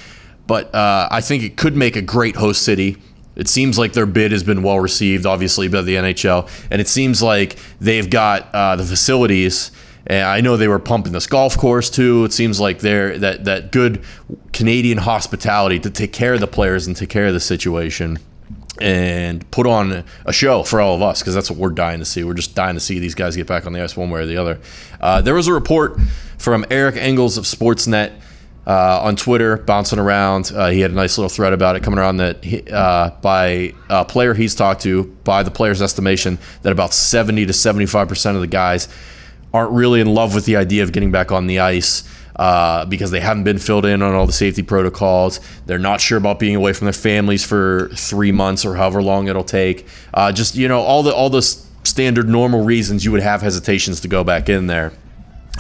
But 0.48 0.74
uh, 0.74 1.10
I 1.12 1.22
think 1.22 1.44
it 1.44 1.58
could 1.58 1.76
make 1.76 1.96
a 1.96 2.02
great 2.02 2.38
host 2.38 2.62
city. 2.64 2.98
It 3.36 3.48
seems 3.48 3.78
like 3.78 3.94
their 3.94 4.06
bid 4.06 4.32
has 4.32 4.44
been 4.44 4.64
well 4.64 4.80
received, 4.80 5.26
obviously, 5.26 5.68
by 5.68 5.82
the 5.82 5.96
NHL, 5.96 6.50
and 6.70 6.82
it 6.82 6.88
seems 6.90 7.24
like 7.24 7.58
they've 7.80 8.10
got 8.10 8.54
uh, 8.54 8.76
the 8.76 8.84
facilities 8.84 9.72
and 10.08 10.24
I 10.24 10.42
know 10.42 10.58
they 10.58 10.68
were 10.68 10.80
pumping 10.80 11.14
this 11.14 11.28
golf 11.28 11.58
course 11.58 11.90
too. 11.90 12.26
It 12.26 12.34
seems 12.34 12.60
like 12.60 12.80
they're 12.80 13.18
that 13.20 13.46
that 13.46 13.72
good 13.72 14.04
Canadian 14.54 14.98
hospitality 14.98 15.80
to 15.80 15.90
take 15.90 16.14
care 16.14 16.34
of 16.34 16.40
the 16.40 16.48
players 16.48 16.88
and 16.88 16.96
take 16.96 17.10
care 17.10 17.28
of 17.28 17.34
the 17.34 17.40
situation 17.40 18.20
and 18.80 19.50
put 19.52 19.68
on 19.68 20.04
a 20.26 20.34
show 20.34 20.64
for 20.64 20.82
all 20.82 20.96
of 20.96 21.02
us 21.02 21.22
because 21.22 21.36
that's 21.36 21.52
what 21.52 21.60
we're 21.60 21.70
dying 21.70 22.00
to 22.00 22.06
see. 22.06 22.24
We're 22.24 22.34
just 22.34 22.56
dying 22.56 22.76
to 22.76 22.80
see 22.80 23.00
these 23.00 23.16
guys 23.16 23.36
get 23.36 23.46
back 23.46 23.68
on 23.68 23.74
the 23.74 23.84
ice 23.84 23.96
one 23.96 24.10
way 24.10 24.22
or 24.22 24.26
the 24.26 24.38
other. 24.38 24.60
Uh, 25.00 25.22
there 25.22 25.36
was 25.36 25.48
a 25.48 25.54
report 25.54 26.00
from 26.38 26.66
Eric 26.72 26.96
Engels 26.96 27.38
of 27.38 27.44
Sportsnet 27.44 28.12
uh, 28.66 29.02
on 29.04 29.16
Twitter 29.16 29.58
bouncing 29.58 30.00
around. 30.00 30.52
Uh, 30.56 30.70
he 30.70 30.80
had 30.80 30.90
a 30.92 30.96
nice 30.96 31.18
little 31.18 31.30
thread 31.30 31.54
about 31.54 31.76
it 31.76 31.84
coming 31.84 32.00
around 32.00 32.18
that 32.18 32.44
he, 32.44 32.64
uh, 32.72 33.12
by 33.22 33.74
a 33.90 34.04
player 34.06 34.34
he's 34.34 34.56
talked 34.56 34.82
to, 34.82 35.04
by 35.24 35.44
the 35.44 35.52
player's 35.52 35.82
estimation, 35.82 36.40
that 36.64 36.72
about 36.72 36.94
70 36.94 37.46
to 37.48 37.54
75 37.54 38.08
percent 38.08 38.36
of 38.36 38.42
the 38.42 38.48
guys 38.48 38.88
aren't 39.54 39.72
really 39.72 40.02
in 40.02 40.14
love 40.14 40.34
with 40.36 40.46
the 40.46 40.56
idea 40.56 40.84
of 40.84 40.92
getting 40.92 41.12
back 41.12 41.32
on 41.32 41.48
the 41.48 41.60
ice. 41.60 42.04
Uh, 42.34 42.86
because 42.86 43.12
they 43.12 43.20
haven't 43.20 43.44
been 43.44 43.60
filled 43.60 43.86
in 43.86 44.02
on 44.02 44.16
all 44.16 44.26
the 44.26 44.32
safety 44.32 44.64
protocols. 44.64 45.42
They're 45.66 45.78
not 45.78 46.00
sure 46.00 46.18
about 46.18 46.40
being 46.40 46.56
away 46.56 46.74
from 46.74 46.86
their 46.86 46.94
families 46.94 47.46
for 47.46 47.90
three 47.90 48.32
months 48.32 48.66
or 48.66 48.74
however 48.74 49.04
long 49.04 49.28
it'll 49.28 49.44
take. 49.44 49.86
Uh, 50.14 50.32
just 50.32 50.56
you 50.56 50.68
know 50.68 50.80
all 50.80 51.04
the 51.04 51.14
all 51.14 51.30
the 51.30 51.42
standard 51.84 52.30
normal 52.30 52.64
reasons 52.64 53.04
you 53.04 53.12
would 53.12 53.22
have 53.22 53.42
hesitations 53.42 54.00
to 54.02 54.08
go 54.08 54.24
back 54.24 54.50
in 54.50 54.68
there. 54.68 54.94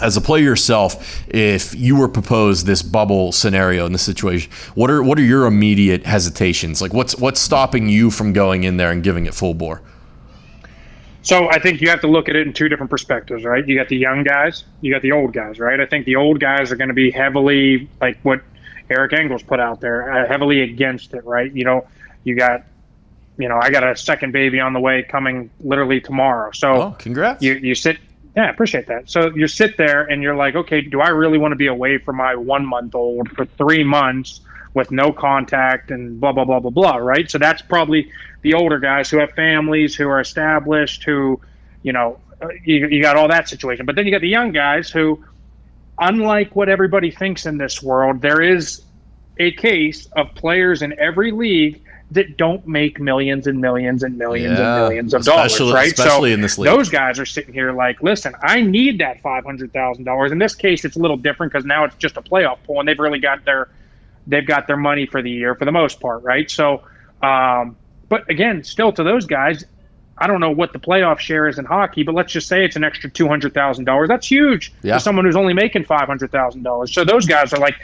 As 0.01 0.17
a 0.17 0.21
player 0.21 0.43
yourself, 0.43 1.23
if 1.27 1.75
you 1.75 1.97
were 1.97 2.07
proposed 2.07 2.65
this 2.65 2.81
bubble 2.81 3.31
scenario 3.31 3.85
in 3.85 3.91
this 3.91 4.01
situation, 4.01 4.51
what 4.73 4.89
are 4.89 5.03
what 5.03 5.19
are 5.19 5.23
your 5.23 5.45
immediate 5.45 6.05
hesitations? 6.05 6.81
Like 6.81 6.93
what's 6.93 7.15
what's 7.17 7.41
stopping 7.41 7.89
you 7.89 8.09
from 8.09 8.33
going 8.33 8.63
in 8.63 8.77
there 8.77 8.91
and 8.91 9.03
giving 9.03 9.25
it 9.25 9.35
full 9.35 9.53
bore? 9.53 9.81
So 11.23 11.49
I 11.49 11.59
think 11.59 11.81
you 11.81 11.89
have 11.89 12.01
to 12.01 12.07
look 12.07 12.29
at 12.29 12.35
it 12.35 12.47
in 12.47 12.53
two 12.53 12.67
different 12.67 12.89
perspectives, 12.89 13.43
right? 13.43 13.67
You 13.67 13.77
got 13.77 13.89
the 13.89 13.97
young 13.97 14.23
guys, 14.23 14.63
you 14.81 14.91
got 14.91 15.03
the 15.03 15.11
old 15.11 15.33
guys, 15.33 15.59
right? 15.59 15.79
I 15.79 15.85
think 15.85 16.05
the 16.05 16.15
old 16.15 16.39
guys 16.39 16.71
are 16.71 16.75
going 16.75 16.87
to 16.87 16.95
be 16.95 17.11
heavily 17.11 17.89
like 17.99 18.17
what 18.23 18.41
Eric 18.89 19.13
Engels 19.13 19.43
put 19.43 19.59
out 19.59 19.81
there, 19.81 20.11
uh, 20.11 20.27
heavily 20.27 20.61
against 20.61 21.13
it, 21.13 21.23
right? 21.25 21.53
You 21.53 21.63
know, 21.63 21.87
you 22.23 22.35
got, 22.35 22.63
you 23.37 23.47
know, 23.47 23.59
I 23.61 23.69
got 23.69 23.83
a 23.83 23.95
second 23.95 24.33
baby 24.33 24.59
on 24.59 24.73
the 24.73 24.79
way 24.79 25.03
coming 25.03 25.49
literally 25.61 26.01
tomorrow. 26.01 26.51
So 26.51 26.73
oh, 26.73 26.95
congrats. 26.97 27.43
You 27.43 27.53
you 27.53 27.75
sit, 27.75 27.99
yeah, 28.35 28.45
I 28.45 28.49
appreciate 28.49 28.87
that. 28.87 29.09
So 29.09 29.33
you 29.35 29.47
sit 29.47 29.77
there 29.77 30.03
and 30.03 30.23
you're 30.23 30.35
like, 30.35 30.55
okay, 30.55 30.81
do 30.81 31.01
I 31.01 31.09
really 31.09 31.37
want 31.37 31.51
to 31.51 31.55
be 31.55 31.67
away 31.67 31.99
from 31.99 32.17
my 32.17 32.35
one 32.35 32.65
month 32.65 32.95
old 32.95 33.29
for 33.29 33.45
three 33.45 33.83
months? 33.83 34.41
With 34.73 34.91
no 34.91 35.11
contact 35.11 35.91
and 35.91 36.19
blah 36.19 36.31
blah 36.31 36.45
blah 36.45 36.59
blah 36.59 36.71
blah 36.71 36.95
right 36.95 37.29
so 37.29 37.37
that's 37.37 37.61
probably 37.61 38.09
the 38.41 38.53
older 38.53 38.79
guys 38.79 39.09
who 39.09 39.17
have 39.17 39.31
families, 39.31 39.95
who 39.95 40.07
are 40.09 40.19
established, 40.19 41.03
who, 41.03 41.39
you 41.83 41.93
know, 41.93 42.19
uh, 42.41 42.49
you, 42.63 42.87
you 42.87 43.01
got 43.01 43.15
all 43.15 43.27
that 43.27 43.47
situation. 43.47 43.85
But 43.85 43.95
then 43.95 44.05
you 44.05 44.11
got 44.11 44.21
the 44.21 44.29
young 44.29 44.51
guys 44.51 44.89
who, 44.89 45.23
unlike 45.99 46.55
what 46.55 46.69
everybody 46.69 47.11
thinks 47.11 47.45
in 47.45 47.57
this 47.57 47.81
world, 47.81 48.21
there 48.21 48.41
is 48.41 48.81
a 49.37 49.51
case 49.51 50.07
of 50.15 50.33
players 50.35 50.81
in 50.81 50.97
every 50.99 51.31
league 51.31 51.81
that 52.11 52.35
don't 52.35 52.67
make 52.67 52.99
millions 52.99 53.47
and 53.47 53.61
millions 53.61 54.03
and 54.03 54.17
millions 54.17 54.59
yeah, 54.59 54.75
and 54.75 54.83
millions 54.83 55.13
of 55.13 55.23
dollars, 55.23 55.57
right? 55.61 55.93
Especially 55.93 56.31
so 56.31 56.33
in 56.33 56.41
this 56.41 56.57
league. 56.57 56.69
those 56.69 56.89
guys 56.89 57.17
are 57.19 57.25
sitting 57.25 57.53
here 57.53 57.71
like, 57.71 58.03
listen, 58.03 58.33
I 58.41 58.61
need 58.61 58.99
that 58.99 59.21
five 59.21 59.45
hundred 59.45 59.71
thousand 59.71 60.03
dollars. 60.03 60.33
In 60.33 60.37
this 60.37 60.53
case, 60.53 60.83
it's 60.83 60.97
a 60.97 60.99
little 60.99 61.15
different 61.15 61.53
because 61.53 61.63
now 61.63 61.85
it's 61.85 61.95
just 61.95 62.17
a 62.17 62.21
playoff 62.21 62.57
pool, 62.65 62.79
and 62.79 62.89
they've 62.89 62.99
really 62.99 63.19
got 63.19 63.45
their 63.45 63.69
they've 64.27 64.45
got 64.45 64.67
their 64.67 64.77
money 64.77 65.05
for 65.05 65.21
the 65.21 65.31
year 65.31 65.55
for 65.55 65.65
the 65.65 65.71
most 65.71 65.99
part, 65.99 66.23
right? 66.23 66.49
So 66.49 66.83
um, 67.21 67.75
but 68.09 68.29
again, 68.29 68.63
still 68.63 68.91
to 68.91 69.03
those 69.03 69.25
guys, 69.25 69.63
I 70.17 70.27
don't 70.27 70.39
know 70.39 70.51
what 70.51 70.73
the 70.73 70.79
playoff 70.79 71.19
share 71.19 71.47
is 71.47 71.57
in 71.57 71.65
hockey, 71.65 72.03
but 72.03 72.13
let's 72.13 72.31
just 72.31 72.47
say 72.47 72.65
it's 72.65 72.75
an 72.75 72.83
extra 72.83 73.09
two 73.09 73.27
hundred 73.27 73.53
thousand 73.53 73.85
dollars. 73.85 74.09
That's 74.09 74.29
huge 74.29 74.73
yeah. 74.83 74.95
for 74.95 74.99
someone 74.99 75.25
who's 75.25 75.35
only 75.35 75.53
making 75.53 75.85
five 75.85 76.07
hundred 76.07 76.31
thousand 76.31 76.63
dollars. 76.63 76.93
So 76.93 77.03
those 77.03 77.25
guys 77.25 77.53
are 77.53 77.59
like 77.59 77.75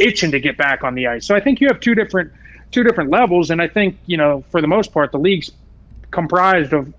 itching 0.00 0.30
to 0.32 0.40
get 0.40 0.56
back 0.56 0.84
on 0.84 0.94
the 0.94 1.06
ice. 1.06 1.26
So 1.26 1.34
I 1.34 1.40
think 1.40 1.60
you 1.60 1.68
have 1.68 1.80
two 1.80 1.94
different 1.94 2.32
two 2.72 2.82
different 2.82 3.10
levels, 3.10 3.50
and 3.50 3.62
I 3.62 3.68
think 3.68 3.96
you 4.06 4.16
know 4.16 4.44
for 4.50 4.60
the 4.60 4.66
most 4.66 4.92
part 4.92 5.12
the 5.12 5.18
league's 5.18 5.50
comprised 6.10 6.72
of 6.72 6.92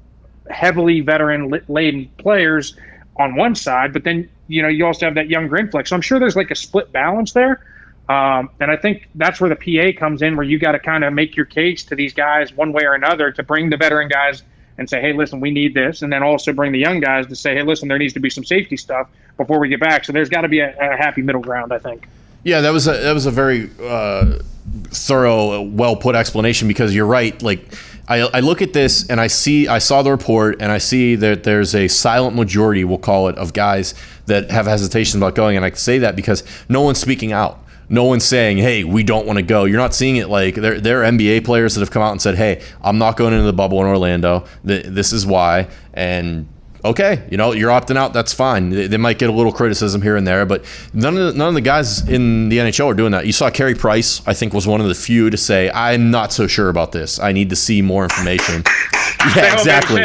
heavily 0.50 1.02
veteran 1.02 1.54
laden 1.68 2.10
players 2.18 2.76
on 3.18 3.36
one 3.36 3.56
side, 3.56 3.94
but 3.94 4.04
then 4.04 4.30
you 4.48 4.62
know 4.62 4.70
you 4.70 4.86
also 4.86 5.06
have 5.06 5.16
that 5.16 5.28
young 5.28 5.50
flex. 5.70 5.90
So 5.90 5.96
I'm 5.96 6.02
sure 6.02 6.20
there's 6.20 6.36
like 6.36 6.50
a 6.50 6.56
split 6.56 6.92
balance 6.92 7.34
there. 7.34 7.64
Um, 8.10 8.50
and 8.60 8.72
I 8.72 8.76
think 8.76 9.08
that's 9.14 9.40
where 9.40 9.54
the 9.54 9.56
PA 9.56 9.98
comes 9.98 10.24
in, 10.24 10.36
where 10.36 10.46
you 10.46 10.58
got 10.58 10.72
to 10.72 10.80
kind 10.80 11.04
of 11.04 11.14
make 11.14 11.36
your 11.36 11.46
case 11.46 11.84
to 11.86 11.96
these 11.96 12.12
guys 12.12 12.52
one 12.52 12.74
way 12.74 12.84
or 12.84 12.96
another 12.96 13.32
to 13.32 13.44
bring 13.44 13.70
the 13.70 13.78
veteran 13.78 14.10
guys 14.10 14.42
and 14.80 14.90
say, 14.90 15.00
hey, 15.00 15.14
listen, 15.14 15.40
we 15.40 15.52
need 15.52 15.76
this, 15.76 16.02
and 16.02 16.12
then 16.12 16.24
also 16.24 16.52
bring 16.52 16.72
the 16.72 16.80
young 16.80 17.00
guys 17.00 17.28
to 17.28 17.36
say, 17.36 17.54
hey, 17.54 17.62
listen, 17.62 17.88
there 17.88 18.00
needs 18.00 18.14
to 18.14 18.20
be 18.20 18.30
some 18.30 18.44
safety 18.44 18.78
stuff 18.78 19.08
before 19.38 19.60
we 19.60 19.70
get 19.70 19.80
back. 19.80 20.06
So 20.06 20.12
there's 20.12 20.30
got 20.30 20.42
to 20.42 20.48
be 20.48 20.60
a, 20.60 20.76
a, 20.80 20.98
happy 20.98 21.22
middle 21.22 21.42
ground, 21.42 21.72
I 21.72 21.78
think. 21.78 22.08
Yeah, 22.44 22.62
that 22.62 22.72
was 22.72 22.88
a 22.88 22.94
that 22.94 23.14
was 23.14 23.26
a 23.26 23.32
very 23.32 23.70
uh, 23.80 24.40
thorough, 24.88 25.62
well 25.62 25.96
put 25.96 26.16
explanation 26.16 26.68
because 26.68 26.96
you're 26.96 27.06
right. 27.06 27.40
Like 27.44 27.74
I, 28.08 28.22
I 28.22 28.40
look 28.40 28.62
at 28.62 28.72
this 28.74 29.08
and 29.10 29.20
I 29.20 29.28
see 29.28 29.68
I 29.68 29.80
saw 29.80 30.02
the 30.02 30.12
report 30.12 30.62
and 30.62 30.72
I 30.72 30.78
see 30.78 31.16
that 31.16 31.44
there's 31.44 31.76
a 31.76 31.90
silent 31.90 32.38
majority, 32.38 32.86
we'll 32.86 32.98
call 32.98 33.28
it, 33.28 33.38
of 33.38 33.52
guys 33.54 33.94
that 34.28 34.50
have 34.50 34.66
hesitations 34.66 35.16
about 35.16 35.36
going, 35.36 35.58
and 35.58 35.66
I 35.66 35.72
say 35.72 36.00
that 36.00 36.16
because 36.16 36.44
no 36.70 36.82
one's 36.82 37.00
speaking 37.00 37.34
out 37.34 37.60
no 37.90 38.04
one's 38.04 38.24
saying, 38.24 38.60
"Hey, 38.60 38.84
we 38.84 39.04
don't 39.04 39.26
want 39.26 39.38
to 39.38 39.44
go." 39.44 39.66
You're 39.66 39.78
not 39.78 39.94
seeing 39.94 40.16
it 40.16 40.30
like 40.30 40.56
there 40.56 40.80
there 40.80 41.04
are 41.04 41.12
NBA 41.12 41.44
players 41.44 41.76
that 41.76 41.82
have 41.82 41.92
come 41.92 42.04
out 42.04 42.12
and 42.12 42.22
said, 42.22 42.36
"Hey, 42.36 42.62
I'm 42.82 42.98
not 42.98 43.18
going 43.18 43.34
into 43.34 43.46
the 43.46 43.54
bubble 43.54 43.82
in 43.82 43.88
Orlando. 43.88 44.46
This 44.64 45.12
is 45.12 45.26
why." 45.26 45.68
And 45.94 46.48
okay, 46.86 47.26
you 47.30 47.38
know, 47.38 47.52
you're 47.52 47.72
opting 47.72 47.98
out. 47.98 48.14
That's 48.14 48.34
fine. 48.34 48.70
They, 48.70 48.98
might 48.98 49.18
get 49.18 49.30
a 49.30 49.34
little 49.34 49.52
criticism 49.52 50.02
here 50.02 50.16
and 50.16 50.26
there, 50.26 50.46
but 50.46 50.64
none 50.94 51.18
of 51.18 51.34
the, 51.34 51.38
none 51.38 51.50
of 51.50 51.54
the 51.54 51.62
guys 51.62 52.08
in 52.08 52.50
the 52.50 52.60
NHL 52.60 52.88
are 52.88 52.94
doing 52.94 53.12
that. 53.12 53.26
You 53.26 53.32
saw 53.32 53.50
Carey 53.50 53.76
Price, 53.76 54.26
I 54.28 54.34
think, 54.34 54.54
was 54.54 54.68
one 54.68 54.82
of 54.82 54.88
the 54.88 54.96
few 54.96 55.30
to 55.30 55.38
say, 55.38 55.70
"I'm 55.72 56.12
not 56.12 56.32
so 56.32 56.48
sure 56.48 56.70
about 56.70 56.92
this. 56.92 57.20
I 57.20 57.32
need 57.32 57.50
to 57.50 57.56
see 57.56 57.82
more 57.82 58.04
information." 58.04 58.64
yeah, 59.36 59.54
exactly. 59.54 60.04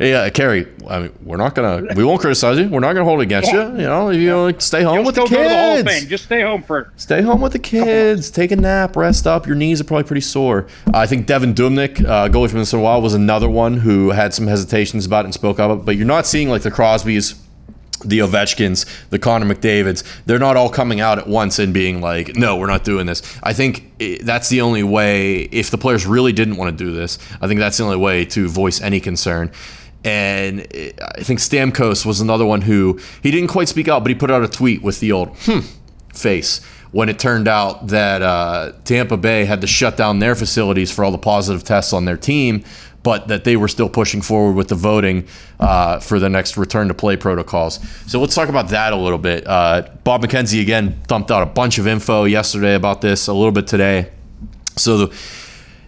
Yeah, 0.00 0.30
Carey. 0.30 0.66
I 0.88 1.00
mean, 1.00 1.12
we're 1.22 1.36
not 1.36 1.54
gonna. 1.54 1.94
We 1.94 2.04
won't 2.04 2.22
criticize 2.22 2.58
you. 2.58 2.70
We're 2.70 2.80
not 2.80 2.94
gonna 2.94 3.04
hold 3.04 3.20
it 3.20 3.24
against 3.24 3.52
you. 3.52 3.60
You 3.60 3.86
know, 3.86 4.08
you 4.08 4.28
know, 4.28 4.58
stay 4.58 4.82
home 4.82 4.94
You'll 4.94 5.04
with 5.04 5.14
the 5.14 5.26
kids. 5.26 6.02
The 6.02 6.06
Just 6.06 6.24
stay 6.24 6.40
home 6.40 6.62
for. 6.62 6.90
Stay 6.96 7.20
home 7.20 7.42
with 7.42 7.52
the 7.52 7.58
kids. 7.58 8.30
Take 8.30 8.50
a 8.50 8.56
nap. 8.56 8.96
Rest 8.96 9.26
up. 9.26 9.46
Your 9.46 9.56
knees 9.56 9.78
are 9.78 9.84
probably 9.84 10.04
pretty 10.04 10.22
sore. 10.22 10.66
Uh, 10.86 10.92
I 10.94 11.06
think 11.06 11.26
Devin 11.26 11.54
Dubnyk, 11.54 12.02
uh, 12.02 12.28
goalie 12.28 12.48
from 12.48 12.56
Minnesota 12.56 12.82
Wild, 12.82 13.02
was 13.02 13.12
another 13.12 13.50
one 13.50 13.76
who 13.76 14.10
had 14.10 14.32
some 14.32 14.46
hesitations 14.46 15.04
about 15.04 15.20
it 15.20 15.26
and 15.26 15.34
spoke 15.34 15.60
up. 15.60 15.84
But 15.84 15.96
you're 15.96 16.06
not 16.06 16.26
seeing 16.26 16.48
like 16.48 16.62
the 16.62 16.70
Crosbys 16.70 17.38
the 18.02 18.20
Ovechkins, 18.20 18.86
the 19.10 19.18
Connor 19.18 19.54
McDavids, 19.54 20.04
they're 20.24 20.38
not 20.38 20.56
all 20.56 20.70
coming 20.70 21.00
out 21.00 21.18
at 21.18 21.28
once 21.28 21.58
and 21.58 21.74
being 21.74 22.00
like, 22.00 22.34
no, 22.34 22.56
we're 22.56 22.66
not 22.66 22.82
doing 22.82 23.04
this. 23.04 23.38
I 23.42 23.52
think 23.52 23.92
that's 24.22 24.48
the 24.48 24.62
only 24.62 24.82
way, 24.82 25.40
if 25.42 25.70
the 25.70 25.76
players 25.76 26.06
really 26.06 26.32
didn't 26.32 26.56
want 26.56 26.76
to 26.76 26.84
do 26.84 26.94
this, 26.94 27.18
I 27.42 27.46
think 27.46 27.60
that's 27.60 27.76
the 27.76 27.84
only 27.84 27.98
way 27.98 28.24
to 28.24 28.48
voice 28.48 28.80
any 28.80 29.00
concern. 29.00 29.52
And 30.04 30.60
I 30.60 31.22
think 31.22 31.40
Stamkos 31.40 32.06
was 32.06 32.20
another 32.20 32.46
one 32.46 32.62
who 32.62 32.98
he 33.22 33.30
didn't 33.30 33.48
quite 33.48 33.68
speak 33.68 33.88
out, 33.88 34.02
but 34.02 34.08
he 34.08 34.14
put 34.14 34.30
out 34.30 34.42
a 34.42 34.48
tweet 34.48 34.82
with 34.82 35.00
the 35.00 35.12
old 35.12 35.36
hmm 35.40 35.60
face 36.14 36.60
when 36.92 37.08
it 37.08 37.18
turned 37.18 37.46
out 37.46 37.86
that 37.88 38.20
uh, 38.20 38.72
Tampa 38.84 39.16
Bay 39.16 39.44
had 39.44 39.60
to 39.60 39.66
shut 39.66 39.96
down 39.96 40.18
their 40.18 40.34
facilities 40.34 40.90
for 40.90 41.04
all 41.04 41.12
the 41.12 41.18
positive 41.18 41.62
tests 41.62 41.92
on 41.92 42.04
their 42.04 42.16
team, 42.16 42.64
but 43.02 43.28
that 43.28 43.44
they 43.44 43.56
were 43.56 43.68
still 43.68 43.88
pushing 43.88 44.20
forward 44.20 44.56
with 44.56 44.68
the 44.68 44.74
voting 44.74 45.26
uh, 45.60 46.00
for 46.00 46.18
the 46.18 46.28
next 46.28 46.56
return 46.56 46.88
to 46.88 46.94
play 46.94 47.16
protocols. 47.16 47.78
So 48.06 48.20
let's 48.20 48.34
talk 48.34 48.48
about 48.48 48.68
that 48.70 48.92
a 48.92 48.96
little 48.96 49.18
bit. 49.18 49.46
Uh, 49.46 49.88
Bob 50.02 50.22
McKenzie 50.22 50.60
again 50.60 51.00
dumped 51.06 51.30
out 51.30 51.42
a 51.42 51.46
bunch 51.46 51.78
of 51.78 51.86
info 51.86 52.24
yesterday 52.24 52.74
about 52.74 53.00
this, 53.00 53.28
a 53.28 53.32
little 53.32 53.52
bit 53.52 53.66
today. 53.66 54.10
So 54.76 55.06
the 55.06 55.16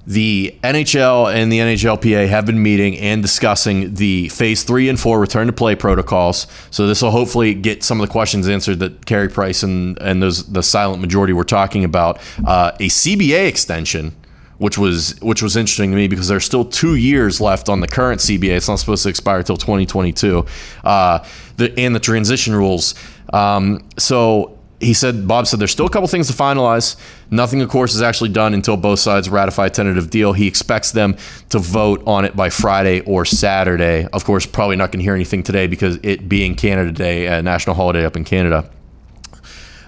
the 0.06 0.54
NHL 0.64 1.32
and 1.32 1.52
the 1.52 1.58
NHLPA 1.58 2.28
have 2.28 2.44
been 2.44 2.60
meeting 2.60 2.98
and 2.98 3.22
discussing 3.22 3.94
the 3.94 4.28
phase 4.30 4.64
three 4.64 4.88
and 4.88 4.98
four 4.98 5.20
return 5.20 5.46
to 5.46 5.52
play 5.52 5.76
protocols. 5.76 6.46
So 6.70 6.86
this 6.86 7.02
will 7.02 7.12
hopefully 7.12 7.54
get 7.54 7.84
some 7.84 8.00
of 8.00 8.08
the 8.08 8.12
questions 8.12 8.48
answered 8.48 8.80
that 8.80 9.06
Carey 9.06 9.28
Price 9.28 9.62
and 9.62 9.96
and 10.00 10.22
those 10.22 10.50
the 10.52 10.62
silent 10.62 11.00
majority 11.00 11.32
were 11.32 11.44
talking 11.44 11.84
about. 11.84 12.18
Uh, 12.44 12.72
a 12.80 12.88
CBA 12.88 13.46
extension 13.46 14.14
which 14.58 14.78
was 14.78 15.20
which 15.20 15.42
was 15.42 15.56
interesting 15.56 15.90
to 15.90 15.96
me 15.96 16.06
because 16.06 16.28
there's 16.28 16.44
still 16.44 16.64
two 16.64 16.94
years 16.94 17.40
left 17.40 17.68
on 17.68 17.80
the 17.80 17.88
current 17.88 18.20
CBA. 18.20 18.56
It's 18.56 18.68
not 18.68 18.76
supposed 18.76 19.02
to 19.02 19.08
expire 19.08 19.38
until 19.38 19.56
2022. 19.56 20.46
Uh, 20.84 21.24
the 21.56 21.76
and 21.78 21.94
the 21.94 22.00
transition 22.00 22.54
rules. 22.54 22.94
Um, 23.32 23.84
so 23.98 24.58
he 24.82 24.94
said, 24.94 25.28
Bob 25.28 25.46
said, 25.46 25.60
there's 25.60 25.70
still 25.70 25.86
a 25.86 25.90
couple 25.90 26.08
things 26.08 26.26
to 26.26 26.32
finalize. 26.32 26.96
Nothing, 27.30 27.62
of 27.62 27.68
course, 27.68 27.94
is 27.94 28.02
actually 28.02 28.30
done 28.30 28.52
until 28.52 28.76
both 28.76 28.98
sides 28.98 29.30
ratify 29.30 29.66
a 29.66 29.70
tentative 29.70 30.10
deal. 30.10 30.32
He 30.32 30.48
expects 30.48 30.90
them 30.90 31.16
to 31.50 31.60
vote 31.60 32.02
on 32.06 32.24
it 32.24 32.34
by 32.34 32.50
Friday 32.50 33.00
or 33.00 33.24
Saturday. 33.24 34.06
Of 34.12 34.24
course, 34.24 34.44
probably 34.44 34.76
not 34.76 34.90
going 34.90 34.98
to 34.98 35.04
hear 35.04 35.14
anything 35.14 35.44
today 35.44 35.68
because 35.68 35.98
it 36.02 36.28
being 36.28 36.56
Canada 36.56 36.90
Day, 36.90 37.26
a 37.26 37.42
national 37.42 37.76
holiday 37.76 38.04
up 38.04 38.16
in 38.16 38.24
Canada. 38.24 38.68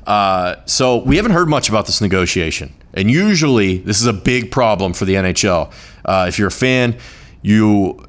Uh, 0.06 0.56
so 0.66 0.98
we 0.98 1.16
haven't 1.16 1.32
heard 1.32 1.48
much 1.48 1.68
about 1.68 1.86
this 1.86 2.00
negotiation. 2.00 2.72
And 2.92 3.10
usually, 3.10 3.78
this 3.78 4.00
is 4.00 4.06
a 4.06 4.12
big 4.12 4.52
problem 4.52 4.92
for 4.92 5.06
the 5.06 5.14
NHL. 5.14 5.72
Uh, 6.04 6.26
if 6.28 6.38
you're 6.38 6.48
a 6.48 6.52
fan, 6.52 6.96
you 7.42 8.04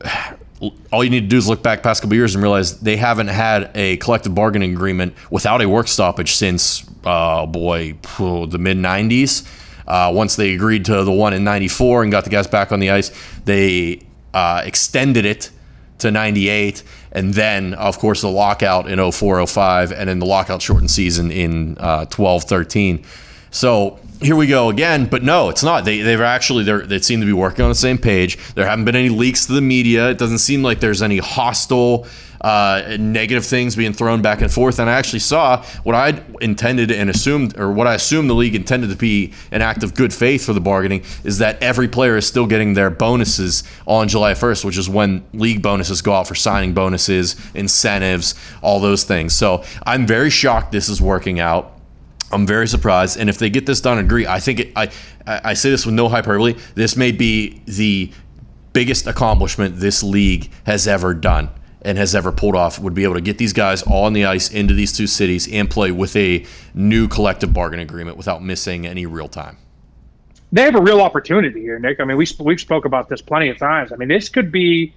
all 0.92 1.04
you 1.04 1.10
need 1.10 1.22
to 1.22 1.28
do 1.28 1.38
is 1.38 1.48
look 1.48 1.62
back 1.62 1.84
past 1.84 2.02
couple 2.02 2.16
years 2.16 2.34
and 2.34 2.42
realize 2.42 2.80
they 2.80 2.96
haven't 2.96 3.28
had 3.28 3.72
a 3.76 3.98
collective 3.98 4.34
bargaining 4.34 4.74
agreement 4.74 5.14
without 5.30 5.62
a 5.62 5.68
work 5.68 5.88
stoppage 5.88 6.36
since, 6.36 6.90
uh, 7.04 7.46
boy, 7.46 7.94
the 8.18 8.58
mid 8.60 8.78
90s. 8.78 9.48
Uh, 9.88 10.12
once 10.14 10.36
they 10.36 10.54
agreed 10.54 10.86
to 10.86 11.04
the 11.04 11.12
one 11.12 11.34
in 11.34 11.44
94 11.44 12.04
and 12.04 12.12
got 12.12 12.24
the 12.24 12.30
guys 12.30 12.48
back 12.48 12.72
on 12.72 12.80
the 12.80 12.90
ice, 12.90 13.12
they 13.44 14.02
uh, 14.34 14.62
extended 14.66 15.26
it 15.26 15.52
to 16.00 16.10
98. 16.10 16.84
And 17.12 17.34
then, 17.34 17.74
of 17.76 18.00
course, 18.00 18.22
the 18.22 18.30
lockout 18.30 18.90
in 18.90 19.12
04 19.12 19.46
05, 19.46 19.92
and 19.92 20.10
then 20.10 20.20
the 20.20 20.26
lockout 20.26 20.62
shortened 20.62 20.92
season 20.92 21.32
in 21.32 21.78
uh, 21.80 22.06
12 22.06 22.44
13. 22.46 23.06
So 23.56 24.00
here 24.22 24.36
we 24.36 24.48
go 24.48 24.70
again. 24.70 25.06
But 25.06 25.24
no, 25.24 25.48
it's 25.50 25.64
not. 25.64 25.86
They 25.86 26.02
they've 26.02 26.20
actually 26.20 26.64
they 26.64 27.00
seem 27.00 27.22
to 27.22 27.26
be 27.26 27.34
working 27.34 27.64
on 27.64 27.70
the 27.70 27.76
same 27.76 27.98
page. 27.98 28.38
There 28.54 28.66
haven't 28.66 28.84
been 28.84 28.98
any 28.98 29.10
leaks 29.10 29.46
to 29.46 29.54
the 29.54 29.62
media. 29.62 30.10
It 30.10 30.18
doesn't 30.18 30.40
seem 30.40 30.62
like 30.62 30.82
there's 30.82 31.02
any 31.02 31.18
hostile. 31.18 32.06
Uh, 32.42 32.98
negative 33.00 33.44
things 33.44 33.76
being 33.76 33.92
thrown 33.92 34.22
back 34.22 34.42
and 34.42 34.54
forth. 34.54 34.78
And 34.78 34.88
I 34.88 34.94
actually 34.94 35.20
saw 35.20 35.64
what 35.82 35.96
I 35.96 36.22
intended 36.42 36.92
and 36.92 37.10
assumed, 37.10 37.58
or 37.58 37.72
what 37.72 37.88
I 37.88 37.96
assumed 37.96 38.30
the 38.30 38.36
league 38.36 38.54
intended 38.54 38.92
to 38.92 38.96
be 38.96 39.34
an 39.52 39.64
act 39.64 39.82
of 39.82 39.96
good 39.96 40.14
faith 40.14 40.46
for 40.46 40.54
the 40.54 40.60
bargaining, 40.60 41.04
is 41.24 41.40
that 41.40 41.60
every 41.64 41.88
player 41.88 42.18
is 42.18 42.28
still 42.28 42.46
getting 42.46 42.76
their 42.76 42.92
bonuses 42.92 43.64
on 43.88 44.10
July 44.10 44.34
1st, 44.34 44.64
which 44.64 44.78
is 44.78 44.88
when 44.88 45.26
league 45.34 45.64
bonuses 45.64 46.04
go 46.04 46.14
out 46.14 46.28
for 46.28 46.36
signing 46.36 46.76
bonuses, 46.76 47.36
incentives, 47.56 48.36
all 48.62 48.80
those 48.80 49.06
things. 49.06 49.34
So 49.34 49.64
I'm 49.84 50.06
very 50.06 50.30
shocked 50.30 50.72
this 50.72 50.88
is 50.88 51.02
working 51.02 51.40
out. 51.40 51.75
I'm 52.32 52.48
very 52.48 52.68
surprised, 52.68 53.20
and 53.20 53.30
if 53.30 53.38
they 53.38 53.50
get 53.50 53.66
this 53.66 53.82
done 53.82 54.00
agree, 54.00 54.26
I 54.26 54.40
think 54.40 54.60
it, 54.60 54.74
I 54.76 54.90
I 55.28 55.54
say 55.54 55.70
this 55.70 55.86
with 55.86 55.96
no 55.96 56.10
hyperbole. 56.10 56.56
This 56.74 56.96
may 56.96 57.12
be 57.12 57.62
the 57.66 58.12
biggest 58.74 59.08
accomplishment 59.08 59.78
this 59.78 60.04
league 60.04 60.52
has 60.66 60.88
ever 60.88 61.14
done 61.14 61.50
and 61.84 61.98
has 61.98 62.16
ever 62.16 62.32
pulled 62.32 62.56
off. 62.56 62.80
Would 62.80 62.94
be 62.94 63.04
able 63.04 63.14
to 63.14 63.22
get 63.22 63.38
these 63.38 63.54
guys 63.54 63.84
on 63.84 64.14
the 64.14 64.26
ice 64.26 64.52
into 64.52 64.74
these 64.74 64.92
two 64.92 65.08
cities 65.08 65.48
and 65.52 65.70
play 65.70 65.92
with 65.92 66.16
a 66.16 66.46
new 66.74 67.08
collective 67.08 67.54
bargain 67.54 67.80
agreement 67.80 68.18
without 68.18 68.44
missing 68.44 68.86
any 68.86 69.06
real 69.06 69.28
time. 69.28 69.58
They 70.52 70.64
have 70.64 70.76
a 70.76 70.82
real 70.82 71.02
opportunity 71.02 71.62
here, 71.62 71.80
Nick. 71.80 72.00
I 72.00 72.06
mean, 72.06 72.18
we 72.18 72.28
we've 72.40 72.60
spoke 72.60 72.86
about 72.86 73.08
this 73.08 73.22
plenty 73.22 73.50
of 73.50 73.58
times. 73.58 73.92
I 73.92 73.98
mean, 73.98 74.10
this 74.10 74.30
could 74.30 74.52
be 74.52 74.94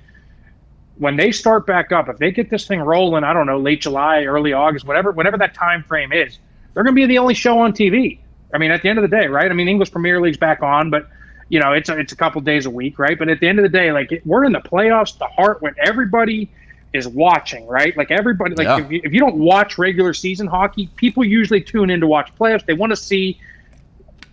when 0.97 1.17
they 1.17 1.31
start 1.31 1.67
back 1.67 1.93
up. 1.93 2.09
If 2.09 2.19
they 2.19 2.31
get 2.31 2.51
this 2.51 2.67
thing 2.67 2.81
rolling, 2.81 3.23
I 3.23 3.33
don't 3.33 3.47
know, 3.47 3.59
late 3.59 3.83
July, 3.83 4.25
early 4.25 4.53
August, 4.53 4.87
whatever, 4.87 5.13
whatever 5.13 5.37
that 5.39 5.55
time 5.55 5.85
frame 5.85 6.13
is 6.13 6.39
they're 6.75 6.85
going 6.85 6.95
to 6.95 7.01
be 7.01 7.07
the 7.07 7.19
only 7.19 7.35
show 7.35 7.59
on 7.61 7.73
TV. 7.73 8.19
I 8.53 8.59
mean, 8.59 8.71
at 8.71 8.83
the 8.83 8.89
end 8.89 8.99
of 8.99 9.03
the 9.03 9.15
day, 9.15 9.27
right? 9.27 9.51
I 9.51 9.55
mean, 9.55 9.69
English 9.69 9.91
Premier 9.91 10.21
League's 10.21 10.39
back 10.39 10.63
on, 10.63 10.91
but 10.91 11.09
you 11.49 11.61
know, 11.61 11.73
it's 11.73 11.89
a, 11.89 11.99
it's 11.99 12.13
a 12.13 12.17
couple 12.17 12.41
days 12.41 12.67
a 12.67 12.71
week, 12.71 12.99
right? 12.99 13.19
But 13.19 13.29
at 13.29 13.41
the 13.41 13.49
end 13.49 13.59
of 13.59 13.63
the 13.63 13.69
day, 13.69 13.93
like 13.93 14.23
we're 14.25 14.45
in 14.45 14.53
the 14.53 14.61
playoffs, 14.61 15.19
the 15.19 15.27
heart 15.27 15.63
when 15.63 15.75
everybody 15.79 16.51
is 16.93 17.09
watching, 17.09 17.67
right? 17.67 17.97
Like 17.97 18.11
everybody, 18.11 18.55
like 18.55 18.67
yeah. 18.67 18.85
if, 18.85 18.91
you, 18.91 19.01
if 19.05 19.13
you 19.13 19.21
don't 19.21 19.37
watch 19.37 19.79
regular 19.79 20.15
season 20.15 20.47
hockey, 20.47 20.89
people 20.97 21.25
usually 21.25 21.61
tune 21.61 21.91
in 21.91 22.01
to 22.01 22.07
watch 22.07 22.35
playoffs. 22.39 22.65
They 22.65 22.75
want 22.75 22.91
to 22.91 22.97
see, 22.97 23.41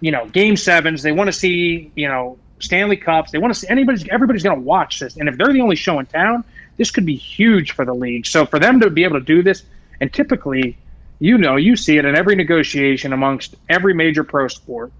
you 0.02 0.12
know, 0.12 0.28
game 0.28 0.58
sevens. 0.58 1.04
They 1.04 1.12
want 1.12 1.28
to 1.28 1.34
see, 1.34 1.92
you 1.96 2.08
know, 2.08 2.38
Stanley 2.60 2.98
Cups. 2.98 3.32
They 3.32 3.38
want 3.38 3.54
to 3.54 3.60
see 3.60 3.68
anybody's. 3.70 4.08
Everybody's 4.10 4.44
going 4.44 4.58
to 4.58 4.64
watch 4.64 5.00
this, 5.00 5.18
and 5.18 5.28
if 5.28 5.38
they're 5.38 5.54
the 5.54 5.62
only 5.62 5.76
show 5.76 6.00
in 6.00 6.06
town, 6.06 6.44
this 6.78 6.92
could 6.92 7.06
be 7.06 7.16
huge 7.16 7.72
for 7.72 7.86
the 7.86 7.94
league. 7.94 8.26
So 8.26 8.46
for 8.46 8.60
them 8.60 8.80
to 8.80 8.90
be 8.90 9.04
able 9.04 9.20
to 9.20 9.26
do 9.26 9.44
this, 9.44 9.64
and 10.00 10.12
typically 10.12 10.78
you 11.20 11.38
know, 11.38 11.56
you 11.56 11.76
see 11.76 11.98
it 11.98 12.06
in 12.06 12.16
every 12.16 12.36
negotiation 12.36 13.14
amongst 13.14 13.56
every 13.70 13.94
major 13.94 14.24
pro 14.24 14.48
sport. 14.48 14.92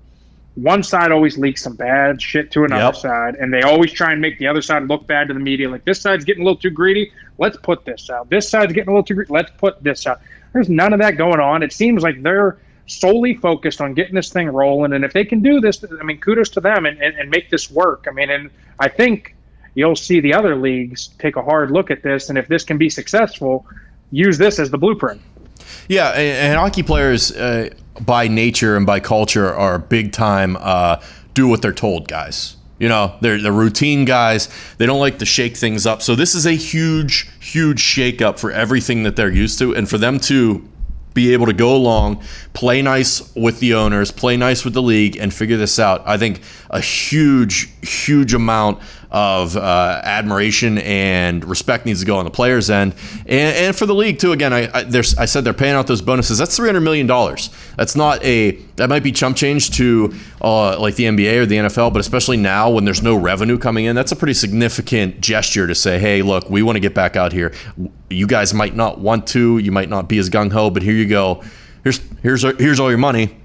One 0.56 0.84
side 0.84 1.12
always 1.12 1.38
leaks 1.38 1.62
some 1.64 1.76
bad 1.76 2.22
shit 2.22 2.50
to 2.52 2.64
another 2.64 2.86
yep. 2.86 2.96
side, 2.96 3.36
and 3.36 3.54
they 3.54 3.62
always 3.64 3.92
try 3.92 4.14
and 4.14 4.22
make 4.22 4.40
the 4.40 4.48
other 4.48 4.62
side 4.62 4.88
look 4.88 5.06
bad 5.06 5.28
to 5.28 5.34
the 5.34 5.40
media. 5.40 5.70
Like 5.70 5.84
this 5.84 6.00
side's 6.00 6.24
getting 6.24 6.44
a 6.44 6.46
little 6.46 6.60
too 6.60 6.70
greedy. 6.70 7.12
Let's 7.38 7.58
put 7.58 7.84
this 7.84 8.10
out. 8.10 8.30
This 8.30 8.48
side's 8.48 8.72
getting 8.72 8.88
a 8.88 8.92
little 8.92 9.04
too 9.04 9.16
greedy. 9.16 9.34
Let's 9.34 9.52
put 9.58 9.84
this 9.84 10.08
out. 10.08 10.22
There's 10.54 10.70
none 10.70 10.94
of 10.94 11.00
that 11.00 11.18
going 11.18 11.42
on. 11.42 11.62
It 11.62 11.74
seems 11.74 12.04
like 12.04 12.24
they're 12.24 12.58
solely 12.88 13.34
focused 13.34 13.82
on 13.82 13.94
getting 13.94 14.16
this 14.16 14.30
thing 14.30 14.48
rolling. 14.48 14.94
And 14.94 15.04
if 15.04 15.12
they 15.12 15.26
can 15.26 15.42
do 15.42 15.60
this, 15.60 15.84
I 15.84 16.04
mean, 16.04 16.20
kudos 16.22 16.50
to 16.52 16.62
them 16.62 16.86
and, 16.86 17.02
and, 17.02 17.18
and 17.18 17.30
make 17.30 17.50
this 17.50 17.70
work. 17.70 18.06
I 18.08 18.12
mean, 18.12 18.30
and 18.30 18.50
I 18.80 18.88
think 18.88 19.36
you'll 19.74 19.98
see 19.98 20.22
the 20.22 20.34
other 20.34 20.56
leagues 20.56 21.10
take 21.20 21.36
a 21.36 21.42
hard 21.42 21.72
look 21.72 21.92
at 21.92 22.04
this. 22.04 22.30
And 22.30 22.38
if 22.38 22.48
this 22.48 22.64
can 22.64 22.78
be 22.78 22.90
successful, 22.90 23.66
use 24.12 24.38
this 24.38 24.60
as 24.60 24.70
the 24.70 24.78
blueprint. 24.78 25.22
Yeah, 25.88 26.10
and, 26.10 26.52
and 26.52 26.60
hockey 26.60 26.84
players, 26.84 27.32
uh, 27.32 27.70
by 28.02 28.28
nature 28.28 28.76
and 28.76 28.86
by 28.86 29.00
culture, 29.00 29.54
are 29.54 29.80
big 29.80 30.12
time 30.12 30.58
uh, 30.60 31.02
do 31.34 31.48
what 31.48 31.62
they're 31.62 31.74
told 31.74 32.08
guys. 32.08 32.58
You 32.78 32.90
know, 32.90 33.16
they're 33.22 33.42
the 33.42 33.54
routine 33.54 34.04
guys. 34.04 34.50
They 34.78 34.86
don't 34.86 35.00
like 35.00 35.20
to 35.20 35.26
shake 35.26 35.56
things 35.56 35.86
up. 35.86 36.02
So 36.02 36.14
this 36.14 36.36
is 36.36 36.46
a 36.46 36.52
huge, 36.52 37.30
huge 37.40 37.82
shakeup 37.82 38.38
for 38.38 38.52
everything 38.52 39.04
that 39.04 39.16
they're 39.16 39.32
used 39.32 39.60
to, 39.60 39.74
and 39.74 39.90
for 39.90 39.98
them 39.98 40.20
to 40.22 40.68
be 41.14 41.32
able 41.32 41.46
to 41.46 41.54
go 41.54 41.74
along, 41.74 42.22
play 42.54 42.82
nice 42.82 43.34
with 43.36 43.60
the 43.62 43.74
owners, 43.74 44.12
play 44.12 44.36
nice 44.36 44.66
with 44.66 44.74
the 44.74 44.82
league, 44.82 45.16
and 45.16 45.34
figure 45.34 45.56
this 45.56 45.80
out. 45.80 46.04
I 46.06 46.18
think 46.18 46.42
a 46.70 46.82
huge, 46.82 47.70
huge 47.82 48.34
amount 48.34 48.82
of 49.16 49.56
uh, 49.56 50.02
admiration 50.04 50.78
and 50.80 51.46
respect 51.46 51.86
needs 51.86 52.02
to 52.02 52.06
go 52.06 52.18
on 52.18 52.26
the 52.26 52.32
players' 52.32 52.70
end, 52.70 52.94
and, 53.20 53.56
and 53.56 53.74
for 53.74 53.86
the 53.86 53.96
league 53.96 54.20
too. 54.20 54.34
Again, 54.34 54.52
I 54.52 54.66
I, 54.66 54.86
I 55.18 55.26
said 55.26 55.46
they're 55.46 55.54
paying 55.54 55.74
out 55.74 55.88
those 55.88 56.02
bonuses. 56.02 56.38
That's 56.38 56.54
three 56.58 56.68
hundred 56.68 56.82
million 56.82 57.08
dollars. 57.08 57.50
That's 57.78 57.96
not 57.96 58.22
a 58.26 58.52
that 58.76 58.90
might 58.90 59.04
be 59.04 59.14
chump 59.14 59.38
change 59.38 59.72
to 59.78 60.14
uh, 60.42 60.78
like 60.82 60.96
the 60.96 61.06
NBA 61.06 61.38
or 61.38 61.46
the 61.46 61.56
NFL, 61.56 61.94
but 61.94 62.02
especially 62.02 62.36
now 62.36 62.70
when 62.70 62.84
there's 62.84 63.02
no 63.02 63.16
revenue 63.16 63.58
coming 63.58 63.86
in, 63.86 63.96
that's 63.96 64.12
a 64.12 64.18
pretty 64.18 64.34
significant 64.34 65.22
gesture 65.22 65.66
to 65.66 65.76
say, 65.76 65.98
hey, 65.98 66.22
look, 66.22 66.50
we 66.50 66.62
want 66.62 66.76
to 66.76 66.82
get 66.82 66.94
back 66.94 67.16
out 67.16 67.32
here. 67.32 67.54
You 68.10 68.28
guys 68.28 68.54
might 68.54 68.76
not 68.76 69.00
want 69.00 69.28
to, 69.28 69.60
you 69.60 69.72
might 69.72 69.88
not 69.88 70.10
be 70.10 70.18
as 70.18 70.30
gung 70.30 70.52
ho, 70.52 70.70
but 70.70 70.84
here 70.84 70.94
you 70.94 71.08
go. 71.08 71.42
Here's 71.86 72.02
here's 72.22 72.42
here's 72.42 72.82
all 72.82 72.90
your 72.90 72.98
money 72.98 73.38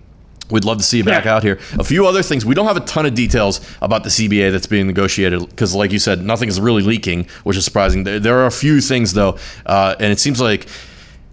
We'd 0.50 0.64
love 0.64 0.78
to 0.78 0.84
see 0.84 0.98
you 0.98 1.04
back 1.04 1.24
yeah. 1.24 1.34
out 1.34 1.42
here. 1.42 1.58
A 1.78 1.84
few 1.84 2.06
other 2.06 2.22
things. 2.22 2.44
We 2.44 2.54
don't 2.54 2.66
have 2.66 2.76
a 2.76 2.80
ton 2.80 3.06
of 3.06 3.14
details 3.14 3.60
about 3.82 4.04
the 4.04 4.10
CBA 4.10 4.52
that's 4.52 4.66
being 4.66 4.86
negotiated 4.86 5.48
because, 5.48 5.74
like 5.74 5.92
you 5.92 5.98
said, 5.98 6.22
nothing 6.22 6.48
is 6.48 6.60
really 6.60 6.82
leaking, 6.82 7.26
which 7.44 7.56
is 7.56 7.64
surprising. 7.64 8.04
There, 8.04 8.20
there 8.20 8.38
are 8.38 8.46
a 8.46 8.50
few 8.50 8.80
things, 8.80 9.12
though, 9.12 9.38
uh, 9.66 9.96
and 9.98 10.12
it 10.12 10.18
seems 10.18 10.40
like 10.40 10.66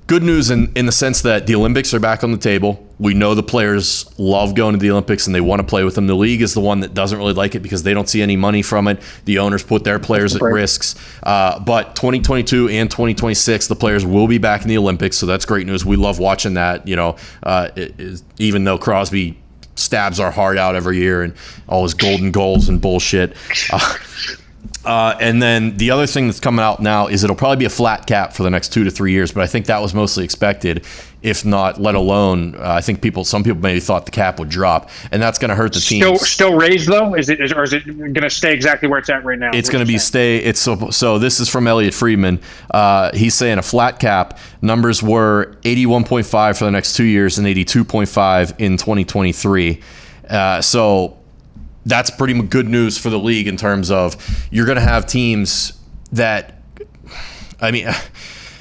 good 0.08 0.24
news 0.24 0.50
in, 0.50 0.72
in 0.76 0.86
the 0.86 0.92
sense 0.92 1.22
that 1.22 1.48
the 1.48 1.56
Olympics 1.56 1.94
are 1.94 2.00
back 2.00 2.24
on 2.24 2.32
the 2.32 2.38
table. 2.38 2.84
We 2.98 3.14
know 3.14 3.36
the 3.36 3.44
players 3.44 4.10
love 4.18 4.56
going 4.56 4.74
to 4.74 4.80
the 4.80 4.90
Olympics 4.90 5.28
and 5.28 5.36
they 5.36 5.42
want 5.42 5.60
to 5.60 5.68
play 5.68 5.84
with 5.84 5.96
them. 5.96 6.08
The 6.08 6.16
league 6.16 6.42
is 6.42 6.54
the 6.54 6.62
one 6.62 6.80
that 6.80 6.94
doesn't 6.94 7.18
really 7.18 7.34
like 7.34 7.56
it 7.56 7.60
because 7.60 7.84
they 7.84 7.94
don't 7.94 8.08
see 8.08 8.22
any 8.22 8.38
money 8.38 8.62
from 8.62 8.88
it. 8.88 9.02
The 9.26 9.40
owners 9.40 9.64
put 9.64 9.84
their 9.84 10.00
players 10.00 10.36
at 10.36 10.42
risks. 10.42 10.96
Uh, 11.22 11.60
but 11.60 11.96
2022 11.96 12.70
and 12.70 12.90
2026, 12.90 13.68
the 13.68 13.76
players 13.76 14.06
will 14.06 14.28
be 14.28 14.38
back 14.38 14.62
in 14.62 14.70
the 14.70 14.78
Olympics, 14.78 15.18
so 15.18 15.26
that's 15.26 15.46
great 15.46 15.68
news. 15.68 15.86
We 15.86 15.98
love 15.98 16.20
watching 16.20 16.56
that. 16.56 16.88
You 16.88 16.96
know, 16.96 17.18
uh, 17.44 17.70
even 18.40 18.64
though 18.64 18.78
Crosby 18.78 19.38
stabs 19.76 20.20
our 20.20 20.32
heart 20.32 20.58
out 20.58 20.76
every 20.76 20.98
year 20.98 21.22
and 21.22 21.34
all 21.68 21.84
his 21.84 21.94
golden 21.94 22.32
goals 22.32 22.70
and 22.70 22.82
bullshit. 22.82 23.36
Uh, 23.72 23.96
uh, 24.86 25.17
and 25.19 25.41
then 25.41 25.77
the 25.77 25.91
other 25.91 26.07
thing 26.07 26.27
that's 26.27 26.39
coming 26.39 26.63
out 26.63 26.81
now 26.81 27.07
is 27.07 27.24
it'll 27.24 27.36
probably 27.36 27.57
be 27.57 27.65
a 27.65 27.69
flat 27.69 28.07
cap 28.07 28.34
for 28.34 28.43
the 28.43 28.50
next 28.50 28.74
two 28.74 28.84
to 28.84 28.91
three 28.91 29.12
years, 29.12 29.31
but 29.31 29.43
I 29.43 29.48
think 29.48 29.65
that 29.65 29.81
was 29.81 29.93
mostly 29.93 30.24
expected, 30.24 30.86
if 31.22 31.43
not, 31.43 31.81
let 31.81 31.96
alone, 31.96 32.55
uh, 32.55 32.74
I 32.74 32.81
think 32.81 33.01
people, 33.01 33.24
some 33.24 33.43
people 33.43 33.60
maybe 33.60 33.79
thought 33.79 34.05
the 34.05 34.12
cap 34.12 34.39
would 34.39 34.50
drop, 34.50 34.89
and 35.12 35.22
that's 35.22 35.39
going 35.39 35.50
to 35.50 35.55
hurt 35.55 35.74
the 35.74 35.79
team. 35.79 36.01
Still, 36.01 36.17
still 36.17 36.53
raised 36.55 36.88
though, 36.88 37.15
is 37.15 37.29
it, 37.29 37.41
is, 37.41 37.51
or 37.51 37.63
is 37.63 37.74
it 37.74 37.86
going 37.86 38.13
to 38.13 38.29
stay 38.29 38.53
exactly 38.53 38.88
where 38.88 39.00
it's 39.00 39.10
at 39.10 39.25
right 39.25 39.39
now? 39.39 39.51
It's 39.53 39.69
going 39.69 39.84
to 39.84 39.91
be 39.91 39.98
stay. 39.98 40.38
It's 40.38 40.60
so. 40.60 40.89
So 40.91 41.19
this 41.19 41.39
is 41.39 41.50
from 41.50 41.67
Elliot 41.67 41.93
Friedman. 41.93 42.39
Uh, 42.72 43.12
he's 43.13 43.34
saying 43.34 43.57
a 43.57 43.63
flat 43.63 44.00
cap 44.00 44.39
numbers 44.62 45.03
were 45.03 45.57
eighty-one 45.65 46.03
point 46.03 46.25
five 46.25 46.57
for 46.57 46.65
the 46.65 46.72
next 46.72 46.96
two 46.96 47.03
years 47.03 47.38
and 47.38 47.48
eighty-two 47.48 47.84
point 47.84 48.10
five 48.10 48.53
in 48.60 48.77
twenty 48.77 49.03
twenty-three. 49.03 49.81
Uh, 50.29 50.62
so 50.62 51.17
that's 51.88 52.10
pretty 52.10 52.39
good 52.41 52.67
news 52.67 52.98
for 52.98 53.10
the 53.10 53.20
league 53.20 53.48
in 53.48 53.58
terms 53.58 53.89
of 53.89 54.15
you're 54.51 54.65
going 54.65 54.77
to 54.77 54.82
have 54.82 55.08
teams 55.08 55.74
that, 56.12 56.62
I 57.62 57.72
mean, 57.72 57.88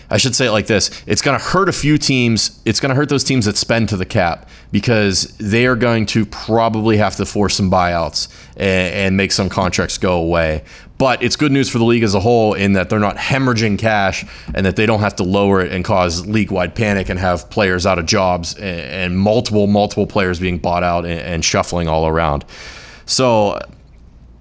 I 0.09 0.19
should 0.19 0.37
say 0.37 0.47
it 0.47 0.53
like 0.53 0.69
this 0.69 1.03
it's 1.07 1.21
going 1.21 1.37
to 1.37 1.45
hurt 1.45 1.69
a 1.69 1.73
few 1.73 1.99
teams. 1.99 2.61
It's 2.65 2.79
going 2.79 2.91
to 2.91 2.95
hurt 2.95 3.09
those 3.09 3.25
teams 3.25 3.47
that 3.47 3.57
spend 3.57 3.89
to 3.89 3.97
the 3.97 4.07
cap 4.07 4.49
because 4.71 5.37
they 5.39 5.67
are 5.67 5.75
going 5.75 6.07
to 6.07 6.25
probably 6.27 6.97
have 6.99 7.17
to 7.17 7.27
force 7.27 7.57
some 7.57 7.71
buyouts 7.71 8.29
and, 8.57 9.17
make 9.17 9.33
some 9.33 9.49
contracts 9.49 9.99
go 9.99 10.21
away. 10.21 10.63
But 10.97 11.25
it's 11.25 11.35
good 11.35 11.51
news 11.51 11.69
for 11.69 11.79
the 11.79 11.85
league 11.85 12.05
as 12.05 12.15
a 12.15 12.21
whole 12.21 12.55
in 12.55 12.75
that 12.75 12.89
they're 12.89 13.01
not 13.01 13.17
hemorrhaging 13.17 13.81
cash 13.81 14.25
and 14.55 14.65
that 14.65 14.77
they 14.77 14.87
don't 14.87 15.01
have 15.01 15.17
to 15.17 15.25
lower 15.25 15.61
it 15.61 15.73
and 15.73 15.85
cause 15.85 16.25
league 16.27 16.53
wide 16.53 16.77
panic 16.77 17.09
and 17.09 17.19
have 17.19 17.51
players 17.51 17.85
out 17.85 17.99
of 17.99 18.07
jobs 18.07 18.55
and, 18.55 19.19
multiple, 19.19 19.67
multiple 19.67 20.07
players 20.07 20.39
being 20.39 20.59
bought 20.59 20.85
out 20.85 21.05
and 21.05 21.45
shuffling 21.45 21.89
all 21.89 22.07
around. 22.07 22.45
So 23.07 23.59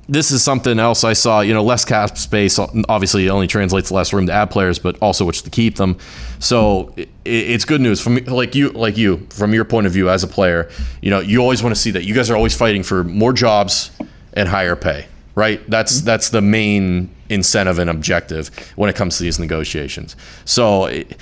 this 0.07 0.31
is 0.31 0.43
something 0.43 0.77
else 0.79 1.03
I 1.03 1.13
saw. 1.13 1.41
You 1.41 1.53
know, 1.53 1.63
less 1.63 1.85
cap 1.85 2.17
space 2.17 2.59
obviously 2.59 3.29
only 3.29 3.47
translates 3.47 3.91
less 3.91 4.13
room 4.13 4.27
to 4.27 4.33
add 4.33 4.51
players, 4.51 4.77
but 4.79 4.97
also 5.01 5.25
which 5.25 5.43
to 5.43 5.49
keep 5.49 5.75
them. 5.75 5.97
So 6.39 6.93
it, 6.95 7.09
it's 7.23 7.65
good 7.65 7.81
news 7.81 8.01
from 8.01 8.17
like 8.25 8.55
you, 8.55 8.69
like 8.69 8.97
you, 8.97 9.25
from 9.29 9.53
your 9.53 9.65
point 9.65 9.87
of 9.87 9.93
view 9.93 10.09
as 10.09 10.23
a 10.23 10.27
player. 10.27 10.69
You 11.01 11.09
know, 11.09 11.19
you 11.19 11.39
always 11.39 11.63
want 11.63 11.75
to 11.75 11.81
see 11.81 11.91
that. 11.91 12.03
You 12.03 12.13
guys 12.13 12.29
are 12.29 12.35
always 12.35 12.55
fighting 12.55 12.83
for 12.83 13.03
more 13.03 13.33
jobs 13.33 13.91
and 14.33 14.47
higher 14.47 14.75
pay, 14.75 15.07
right? 15.33 15.67
That's 15.69 16.01
that's 16.01 16.29
the 16.29 16.41
main 16.41 17.09
incentive 17.29 17.79
and 17.79 17.89
objective 17.89 18.51
when 18.75 18.89
it 18.89 18.95
comes 18.95 19.17
to 19.17 19.23
these 19.23 19.39
negotiations. 19.39 20.15
So. 20.45 20.85
It, 20.85 21.17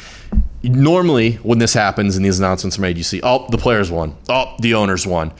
normally, 0.65 1.34
when 1.43 1.60
this 1.60 1.73
happens 1.73 2.15
and 2.15 2.25
these 2.25 2.39
announcements 2.39 2.77
are 2.77 2.82
made, 2.82 2.97
you 2.97 3.03
see, 3.03 3.19
oh, 3.21 3.45
the 3.49 3.58
players 3.58 3.91
won. 3.91 4.15
Oh, 4.29 4.56
the 4.60 4.75
owners 4.75 5.06
won. 5.06 5.34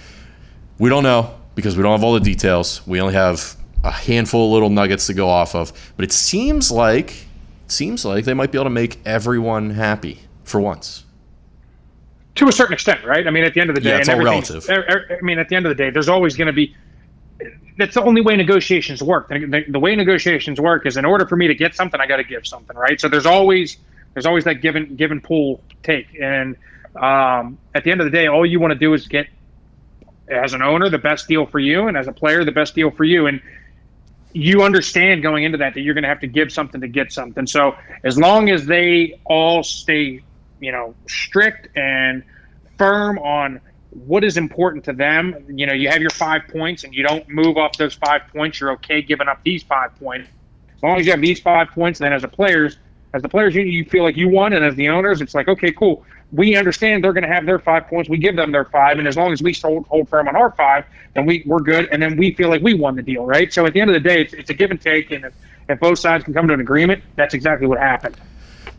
We 0.80 0.90
don't 0.90 1.04
know 1.04 1.34
because 1.56 1.78
we 1.78 1.84
don't 1.84 1.92
have 1.92 2.04
all 2.04 2.14
the 2.14 2.20
details. 2.20 2.86
We 2.88 3.00
only 3.02 3.14
have 3.14 3.56
a 3.84 3.92
handful 3.92 4.48
of 4.48 4.54
little 4.54 4.70
nuggets 4.70 5.08
to 5.08 5.14
go 5.14 5.28
off 5.30 5.56
of. 5.56 5.94
But 5.96 6.06
it 6.06 6.12
seems 6.12 6.72
like 6.72 7.28
seems 7.68 8.06
like 8.06 8.26
they 8.26 8.34
might 8.34 8.52
be 8.52 8.58
able 8.58 8.66
to 8.66 8.70
make 8.70 9.00
everyone 9.06 9.72
happy 9.72 10.20
for 10.44 10.60
once. 10.62 11.06
To 12.36 12.48
a 12.48 12.52
certain 12.52 12.74
extent, 12.74 13.04
right? 13.04 13.28
I 13.28 13.32
mean, 13.32 13.44
at 13.44 13.54
the 13.54 13.62
end 13.62 13.70
of 13.70 13.76
the 13.76 13.82
day, 13.82 13.92
yeah, 13.92 13.98
it's 13.98 14.10
all 14.10 14.18
relative. 14.18 14.68
I 14.70 15.22
mean, 15.22 15.38
at 15.38 15.50
the 15.50 15.56
end 15.56 15.66
of 15.66 15.70
the 15.70 15.76
day, 15.76 15.90
there's 15.92 16.10
always 16.10 16.36
going 16.36 16.48
to 16.48 16.54
be. 16.54 16.76
That's 17.78 17.96
the 17.96 18.04
only 18.04 18.22
way 18.22 18.36
negotiations 18.36 19.02
work. 19.02 19.30
The, 19.30 19.66
the, 19.68 19.80
way 19.80 19.96
negotiations 19.96 20.62
work 20.62 20.86
is 20.86 20.96
in 20.96 21.06
order 21.06 21.26
for 21.26 21.36
me 21.36 21.48
to 21.48 21.56
get 21.56 21.76
something, 21.76 22.00
I 22.00 22.06
got 22.06 22.18
to 22.18 22.24
give 22.24 22.46
something, 22.46 22.76
right? 22.78 23.02
So 23.02 23.08
there's 23.08 23.26
always 23.26 23.78
there's 24.14 24.26
always 24.26 24.44
that 24.46 24.56
give 24.62 24.76
and 24.76 24.98
give 24.98 25.12
and 25.12 25.24
pull 25.24 25.62
take, 25.84 26.08
and 26.20 26.56
um, 26.96 27.58
at 27.74 27.84
the 27.84 27.92
end 27.92 28.02
of 28.02 28.06
the 28.06 28.12
day, 28.12 28.28
all 28.28 28.46
you 28.46 28.60
want 28.60 28.72
to 28.74 28.80
do 28.80 28.94
is 28.94 29.08
get 29.08 29.28
as 30.34 30.54
an 30.54 30.62
owner, 30.62 30.90
the 30.90 30.98
best 30.98 31.28
deal 31.28 31.46
for 31.46 31.60
you, 31.60 31.88
and 31.88 31.98
as 31.98 32.08
a 32.08 32.12
player, 32.12 32.44
the 32.44 32.52
best 32.52 32.76
deal 32.76 32.92
for 32.92 33.04
you. 33.04 33.28
And 33.28 33.42
you 34.34 34.64
understand 34.64 35.22
going 35.22 35.44
into 35.44 35.58
that 35.60 35.76
that 35.76 35.82
you're 35.82 35.94
going 35.94 36.04
to 36.04 36.10
have 36.10 36.22
to 36.22 36.28
give 36.28 36.52
something 36.52 36.82
to 36.82 36.88
get 36.88 37.12
something. 37.12 37.46
So 37.46 37.76
as 38.04 38.18
long 38.18 38.50
as 38.50 38.66
they 38.66 39.20
all 39.26 39.64
stay, 39.64 40.22
you 40.60 40.72
know, 40.72 40.96
strict 41.08 41.76
and 41.78 42.24
firm 42.78 43.20
on 43.20 43.62
what 43.92 44.24
is 44.24 44.38
important 44.38 44.86
to 44.86 44.94
them, 44.94 45.46
you 45.48 45.68
know, 45.68 45.74
you 45.74 45.90
have 45.90 46.02
your 46.02 46.10
five 46.10 46.42
points 46.48 46.84
and 46.84 46.94
you 46.96 47.04
don't 47.04 47.30
move 47.30 47.58
off 47.58 47.78
those 47.78 47.94
five 47.94 48.24
points. 48.34 48.60
You're 48.60 48.72
okay 48.72 49.04
giving 49.04 49.28
up 49.28 49.44
these 49.44 49.62
five 49.62 49.96
points. 50.00 50.30
As 50.76 50.82
long 50.82 51.00
as 51.00 51.06
you 51.06 51.12
have 51.12 51.22
these 51.22 51.40
five 51.40 51.70
points, 51.70 52.00
then 52.00 52.12
as 52.12 52.24
a 52.24 52.28
players, 52.28 52.78
as 53.14 53.22
the 53.22 53.30
players, 53.30 53.54
you, 53.54 53.62
you 53.62 53.86
feel 53.86 54.04
like 54.04 54.18
you 54.18 54.28
won, 54.28 54.54
and 54.54 54.66
as 54.66 54.76
the 54.76 54.90
owners, 54.90 55.22
it's 55.22 55.36
like, 55.36 55.48
okay, 55.48 55.72
cool 55.72 56.04
we 56.34 56.56
understand 56.56 57.04
they're 57.04 57.14
going 57.14 57.28
to 57.28 57.34
have 57.34 57.46
their 57.46 57.60
five 57.60 57.88
points. 57.88 58.10
We 58.10 58.18
give 58.18 58.36
them 58.36 58.52
their 58.52 58.66
five, 58.66 58.98
and 58.98 59.08
as 59.08 59.16
long 59.16 59.32
as 59.32 59.42
we 59.42 59.54
hold, 59.54 59.86
hold 59.88 60.10
firm 60.10 60.28
on 60.28 60.36
our 60.36 60.52
five, 60.52 60.86
then 61.14 61.26
we 61.26 61.44
we're 61.46 61.60
good, 61.60 61.88
and 61.92 62.02
then 62.02 62.18
we 62.18 62.34
feel 62.34 62.50
like 62.50 62.62
we 62.62 62.74
won 62.74 62.96
the 62.96 63.04
deal, 63.04 63.26
right? 63.26 63.54
So 63.54 63.66
at 63.66 63.74
the 63.74 63.82
end 63.82 63.92
of 63.92 63.94
the 63.94 64.00
day, 64.00 64.22
it's, 64.22 64.34
it's 64.34 64.50
a 64.50 64.54
give 64.54 64.72
and 64.72 64.82
take, 64.82 65.12
and 65.12 65.26
if, 65.26 65.34
if 65.70 65.80
both 65.80 66.00
sides 66.00 66.24
can 66.24 66.34
come 66.34 66.48
to 66.48 66.54
an 66.54 66.60
agreement, 66.60 67.04
that's 67.16 67.36
exactly 67.36 67.68
what 67.68 67.78
happened. 67.78 68.18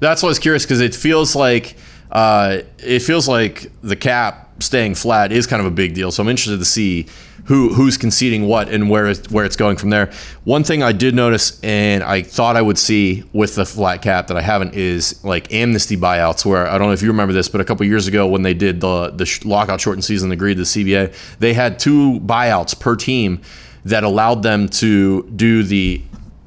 That's 0.01 0.23
why 0.23 0.27
I 0.27 0.31
was 0.31 0.39
curious 0.41 0.65
because 0.65 0.81
it 0.81 0.95
feels 0.95 1.37
like 1.37 1.77
uh, 2.15 2.59
it 2.79 3.01
feels 3.01 3.29
like 3.29 3.71
the 3.83 3.97
cap 3.97 4.63
staying 4.63 4.95
flat 4.95 5.33
is 5.33 5.47
kind 5.47 5.61
of 5.61 5.67
a 5.67 5.71
big 5.71 5.95
deal. 5.95 6.13
So 6.13 6.23
I'm 6.23 6.29
interested 6.29 6.59
to 6.59 6.65
see 6.65 7.07
who 7.47 7.75
who's 7.75 7.99
conceding 7.99 8.47
what 8.47 8.69
and 8.69 8.89
where 8.89 9.09
it's, 9.09 9.31
where 9.31 9.45
it's 9.45 9.57
going 9.57 9.77
from 9.77 9.91
there. 9.91 10.11
One 10.45 10.65
thing 10.65 10.83
I 10.83 10.93
did 10.93 11.15
notice 11.15 11.61
and 11.63 12.03
I 12.03 12.23
thought 12.23 12.57
I 12.57 12.63
would 12.63 12.79
see 12.79 13.25
with 13.33 13.57
the 13.57 13.67
flat 13.67 14.01
cap 14.01 14.29
that 14.29 14.37
I 14.37 14.41
haven't 14.41 14.75
is 14.75 15.23
like 15.25 15.53
amnesty 15.53 15.97
buyouts. 15.97 16.47
Where 16.47 16.67
I 16.67 16.79
don't 16.79 16.87
know 16.87 16.93
if 16.93 17.03
you 17.03 17.09
remember 17.09 17.35
this, 17.35 17.49
but 17.49 17.61
a 17.61 17.65
couple 17.65 17.85
years 17.85 18.07
ago 18.07 18.29
when 18.29 18.43
they 18.43 18.55
did 18.55 18.81
the 18.81 19.11
the 19.11 19.41
lockout 19.45 19.81
shortened 19.81 20.05
season, 20.05 20.31
agreed 20.31 20.55
to 20.55 20.61
the 20.61 20.65
CBA, 20.65 21.39
they 21.39 21.53
had 21.53 21.79
two 21.79 22.21
buyouts 22.21 22.79
per 22.79 22.95
team 22.95 23.43
that 23.85 24.05
allowed 24.05 24.43
them 24.43 24.69
to 24.69 25.25
do 25.37 25.63
the 25.63 26.01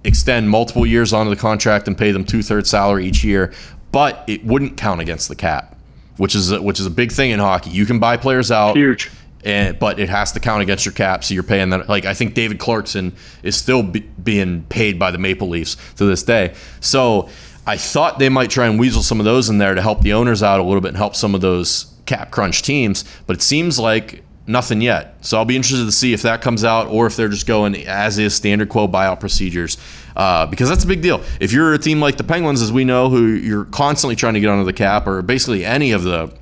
extend 0.03 0.49
multiple 0.49 0.85
years 0.85 1.11
onto 1.11 1.29
the 1.29 1.35
contract 1.35 1.87
and 1.87 1.97
pay 1.97 2.11
them 2.11 2.23
two 2.23 2.41
thirds 2.41 2.69
salary 2.69 3.05
each 3.05 3.23
year, 3.23 3.53
but 3.91 4.23
it 4.27 4.45
wouldn't 4.45 4.77
count 4.77 5.01
against 5.01 5.29
the 5.29 5.35
cap 5.35 5.77
which 6.17 6.35
is 6.35 6.51
a, 6.51 6.61
which 6.61 6.79
is 6.79 6.85
a 6.85 6.91
big 6.91 7.11
thing 7.11 7.31
in 7.31 7.39
hockey. 7.39 7.69
You 7.69 7.85
can 7.85 7.99
buy 7.99 8.17
players 8.17 8.51
out, 8.51 8.75
huge, 8.75 9.09
and 9.43 9.79
but 9.79 9.99
it 9.99 10.09
has 10.09 10.31
to 10.33 10.39
count 10.39 10.61
against 10.61 10.85
your 10.85 10.93
cap. 10.93 11.23
So 11.23 11.33
you're 11.33 11.43
paying 11.43 11.69
that. 11.69 11.87
Like 11.87 12.05
I 12.05 12.13
think 12.13 12.33
David 12.33 12.59
Clarkson 12.59 13.15
is 13.43 13.55
still 13.55 13.83
be, 13.83 13.99
being 13.99 14.63
paid 14.63 14.99
by 14.99 15.11
the 15.11 15.17
Maple 15.17 15.47
Leafs 15.47 15.77
to 15.95 16.05
this 16.05 16.23
day. 16.23 16.55
So 16.79 17.29
I 17.65 17.77
thought 17.77 18.19
they 18.19 18.29
might 18.29 18.49
try 18.49 18.67
and 18.67 18.79
weasel 18.79 19.03
some 19.03 19.19
of 19.19 19.25
those 19.25 19.49
in 19.49 19.57
there 19.57 19.75
to 19.75 19.81
help 19.81 20.01
the 20.01 20.13
owners 20.13 20.43
out 20.43 20.59
a 20.59 20.63
little 20.63 20.81
bit 20.81 20.89
and 20.89 20.97
help 20.97 21.15
some 21.15 21.35
of 21.35 21.41
those 21.41 21.93
cap 22.05 22.31
crunch 22.31 22.61
teams. 22.63 23.05
But 23.25 23.37
it 23.37 23.41
seems 23.41 23.77
like 23.77 24.23
nothing 24.47 24.81
yet. 24.81 25.15
So 25.21 25.37
I'll 25.37 25.45
be 25.45 25.55
interested 25.55 25.85
to 25.85 25.91
see 25.91 26.13
if 26.13 26.21
that 26.23 26.41
comes 26.41 26.63
out 26.63 26.87
or 26.87 27.05
if 27.05 27.15
they're 27.15 27.29
just 27.29 27.45
going 27.47 27.75
as 27.87 28.17
is 28.17 28.33
standard 28.33 28.69
quo 28.69 28.87
buyout 28.87 29.19
procedures. 29.19 29.77
Uh, 30.15 30.45
because 30.47 30.67
that's 30.69 30.83
a 30.83 30.87
big 30.87 31.01
deal. 31.01 31.21
If 31.39 31.51
you're 31.51 31.73
a 31.73 31.77
team 31.77 31.99
like 31.99 32.17
the 32.17 32.23
Penguins, 32.23 32.61
as 32.61 32.71
we 32.71 32.83
know, 32.85 33.09
who 33.09 33.27
you're 33.27 33.65
constantly 33.65 34.15
trying 34.15 34.33
to 34.33 34.39
get 34.39 34.49
under 34.49 34.63
the 34.63 34.73
cap, 34.73 35.05
or 35.05 35.21
basically 35.21 35.63
any 35.63 35.91
of 35.91 36.03
the 36.03 36.33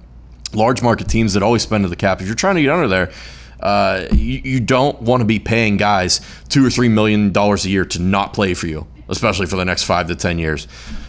large 0.54 0.82
market 0.82 1.10
teams 1.10 1.34
that 1.34 1.44
always 1.44 1.63
spend 1.63 1.84
to 1.84 1.89
the 1.89 1.96
cap, 1.98 2.22
if 2.22 2.28
you're 2.28 2.36
trying 2.36 2.56
to 2.56 2.62
get 2.62 2.72
under 2.72 2.88
there, 2.88 3.12
Uh, 3.60 4.06
you, 4.12 4.41
you 4.44 4.60
don't 4.60 5.02
want 5.02 5.22
to 5.22 5.26
be 5.26 5.39
paying 5.39 5.78
guys 5.78 6.20
two 6.50 6.63
or 6.63 6.70
three 6.70 6.89
million 6.89 7.32
dollars 7.32 7.65
a 7.65 7.70
year 7.70 7.86
to 7.86 8.00
not 8.00 8.34
play 8.34 8.54
for 8.54 8.68
you, 8.68 8.86
especially 9.08 9.46
for 9.48 9.56
the 9.56 9.63
next 9.65 9.84
five 9.84 10.08
to 10.08 10.15
ten 10.15 10.38
years. 10.38 10.68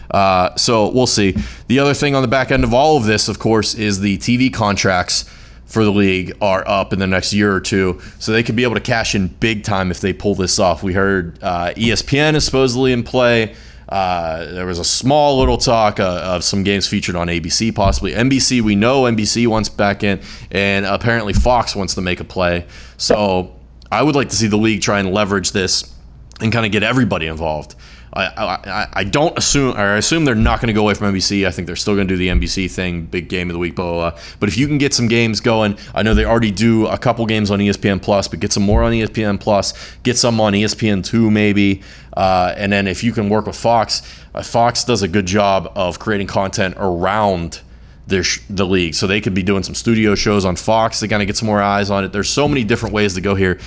Uh, 0.09 0.55
so 0.55 0.89
we'll 0.89 1.05
see. 1.07 1.35
The 1.67 1.79
other 1.79 1.93
thing 1.93 2.15
on 2.15 2.21
the 2.21 2.27
back 2.29 2.49
end 2.51 2.63
of 2.63 2.73
all 2.73 2.95
of 2.97 3.03
this, 3.05 3.27
of 3.27 3.37
course, 3.37 3.75
is 3.75 3.99
the 3.99 4.17
TV 4.19 4.51
contracts 4.51 5.25
for 5.67 5.83
the 5.83 5.91
league 5.91 6.35
are 6.41 6.67
up 6.67 6.93
in 6.93 6.99
the 6.99 7.07
next 7.07 7.33
year 7.33 7.53
or 7.53 7.59
two, 7.59 8.01
so 8.19 8.31
they 8.31 8.41
could 8.41 8.55
be 8.55 8.63
able 8.63 8.75
to 8.75 8.81
cash 8.81 9.13
in 9.13 9.27
big 9.27 9.63
time 9.63 9.91
if 9.91 9.99
they 9.99 10.13
pull 10.13 10.33
this 10.33 10.57
off. 10.59 10.81
We 10.81 10.93
heard 10.93 11.37
uh, 11.43 11.73
ESPN 11.75 12.35
is 12.35 12.45
supposedly 12.45 12.93
in 12.93 13.03
play. 13.03 13.55
Uh, 13.89 14.45
there 14.51 14.65
was 14.65 14.79
a 14.79 14.83
small 14.83 15.39
little 15.39 15.57
talk 15.57 15.99
uh, 15.99 16.21
of 16.23 16.43
some 16.43 16.63
games 16.63 16.87
featured 16.87 17.15
on 17.15 17.27
ABC, 17.27 17.73
possibly 17.73 18.11
NBC. 18.11 18.61
We 18.61 18.75
know 18.75 19.03
NBC 19.03 19.47
wants 19.47 19.69
back 19.69 20.03
in, 20.03 20.19
and 20.51 20.85
apparently 20.85 21.33
Fox 21.33 21.75
wants 21.75 21.95
to 21.95 22.01
make 22.01 22.19
a 22.19 22.25
play. 22.25 22.65
So 22.97 23.55
I 23.91 24.03
would 24.03 24.15
like 24.15 24.29
to 24.29 24.35
see 24.35 24.47
the 24.47 24.57
league 24.57 24.81
try 24.81 24.99
and 24.99 25.13
leverage 25.13 25.51
this 25.51 25.93
and 26.41 26.51
kind 26.51 26.65
of 26.65 26.71
get 26.71 26.83
everybody 26.83 27.27
involved. 27.27 27.75
I, 28.17 28.59
I, 28.65 28.87
I 28.93 29.03
don't 29.03 29.37
assume, 29.37 29.75
or 29.75 29.79
I 29.79 29.97
assume 29.97 30.25
they're 30.25 30.33
not 30.33 30.59
going 30.59 30.67
to 30.67 30.73
go 30.73 30.81
away 30.81 30.95
from 30.95 31.13
NBC. 31.13 31.45
I 31.45 31.51
think 31.51 31.67
they're 31.67 31.75
still 31.75 31.95
going 31.95 32.07
to 32.07 32.13
do 32.13 32.17
the 32.17 32.29
NBC 32.29 32.69
thing, 32.69 33.05
big 33.05 33.29
game 33.29 33.49
of 33.49 33.53
the 33.53 33.59
week, 33.59 33.75
blah, 33.75 33.85
blah, 33.85 34.11
blah. 34.11 34.21
But 34.39 34.49
if 34.49 34.57
you 34.57 34.67
can 34.67 34.77
get 34.77 34.93
some 34.93 35.07
games 35.07 35.39
going, 35.39 35.77
I 35.93 36.03
know 36.03 36.13
they 36.13 36.25
already 36.25 36.51
do 36.51 36.87
a 36.87 36.97
couple 36.97 37.25
games 37.25 37.51
on 37.51 37.59
ESPN 37.59 38.01
Plus, 38.01 38.27
but 38.27 38.39
get 38.39 38.51
some 38.51 38.63
more 38.63 38.83
on 38.83 38.91
ESPN 38.91 39.39
Plus, 39.39 39.73
get 40.03 40.17
some 40.17 40.41
on 40.41 40.53
ESPN 40.53 41.03
2 41.05 41.29
maybe. 41.29 41.81
Uh, 42.15 42.53
and 42.57 42.71
then 42.71 42.87
if 42.87 43.03
you 43.03 43.11
can 43.11 43.29
work 43.29 43.45
with 43.45 43.55
Fox, 43.55 44.01
uh, 44.33 44.41
Fox 44.41 44.83
does 44.83 45.03
a 45.03 45.07
good 45.07 45.27
job 45.27 45.71
of 45.75 45.99
creating 45.99 46.27
content 46.27 46.75
around 46.77 47.61
their 48.07 48.23
sh- 48.23 48.41
the 48.49 48.65
league. 48.65 48.95
So 48.95 49.05
they 49.05 49.21
could 49.21 49.35
be 49.35 49.43
doing 49.43 49.61
some 49.61 49.75
studio 49.75 50.15
shows 50.15 50.43
on 50.43 50.55
Fox 50.55 51.01
to 51.01 51.07
kind 51.07 51.21
of 51.21 51.27
get 51.27 51.37
some 51.37 51.45
more 51.45 51.61
eyes 51.61 51.91
on 51.91 52.03
it. 52.03 52.11
There's 52.11 52.29
so 52.29 52.47
many 52.47 52.63
different 52.63 52.95
ways 52.95 53.13
to 53.13 53.21
go 53.21 53.35
here. 53.35 53.59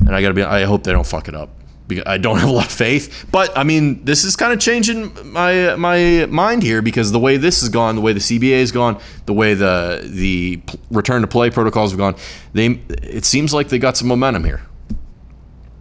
And 0.00 0.14
I 0.16 0.22
got 0.22 0.28
to 0.28 0.34
be, 0.34 0.42
I 0.42 0.64
hope 0.64 0.82
they 0.82 0.92
don't 0.92 1.06
fuck 1.06 1.28
it 1.28 1.36
up. 1.36 1.50
I 2.06 2.18
don't 2.18 2.38
have 2.40 2.48
a 2.48 2.52
lot 2.52 2.66
of 2.66 2.72
faith, 2.72 3.26
but 3.30 3.56
I 3.56 3.64
mean, 3.64 4.04
this 4.04 4.24
is 4.24 4.36
kind 4.36 4.52
of 4.52 4.60
changing 4.60 5.12
my 5.32 5.76
my 5.76 6.26
mind 6.26 6.62
here 6.62 6.82
because 6.82 7.12
the 7.12 7.18
way 7.18 7.36
this 7.36 7.60
has 7.60 7.68
gone, 7.68 7.94
the 7.96 8.00
way 8.00 8.12
the 8.12 8.20
CBA 8.20 8.60
has 8.60 8.72
gone, 8.72 9.00
the 9.26 9.32
way 9.32 9.54
the 9.54 10.02
the 10.04 10.60
return 10.90 11.22
to 11.22 11.28
play 11.28 11.50
protocols 11.50 11.90
have 11.90 11.98
gone, 11.98 12.16
they 12.52 12.66
it 13.02 13.24
seems 13.24 13.52
like 13.52 13.68
they 13.68 13.78
got 13.78 13.96
some 13.96 14.08
momentum 14.08 14.44
here. 14.44 14.62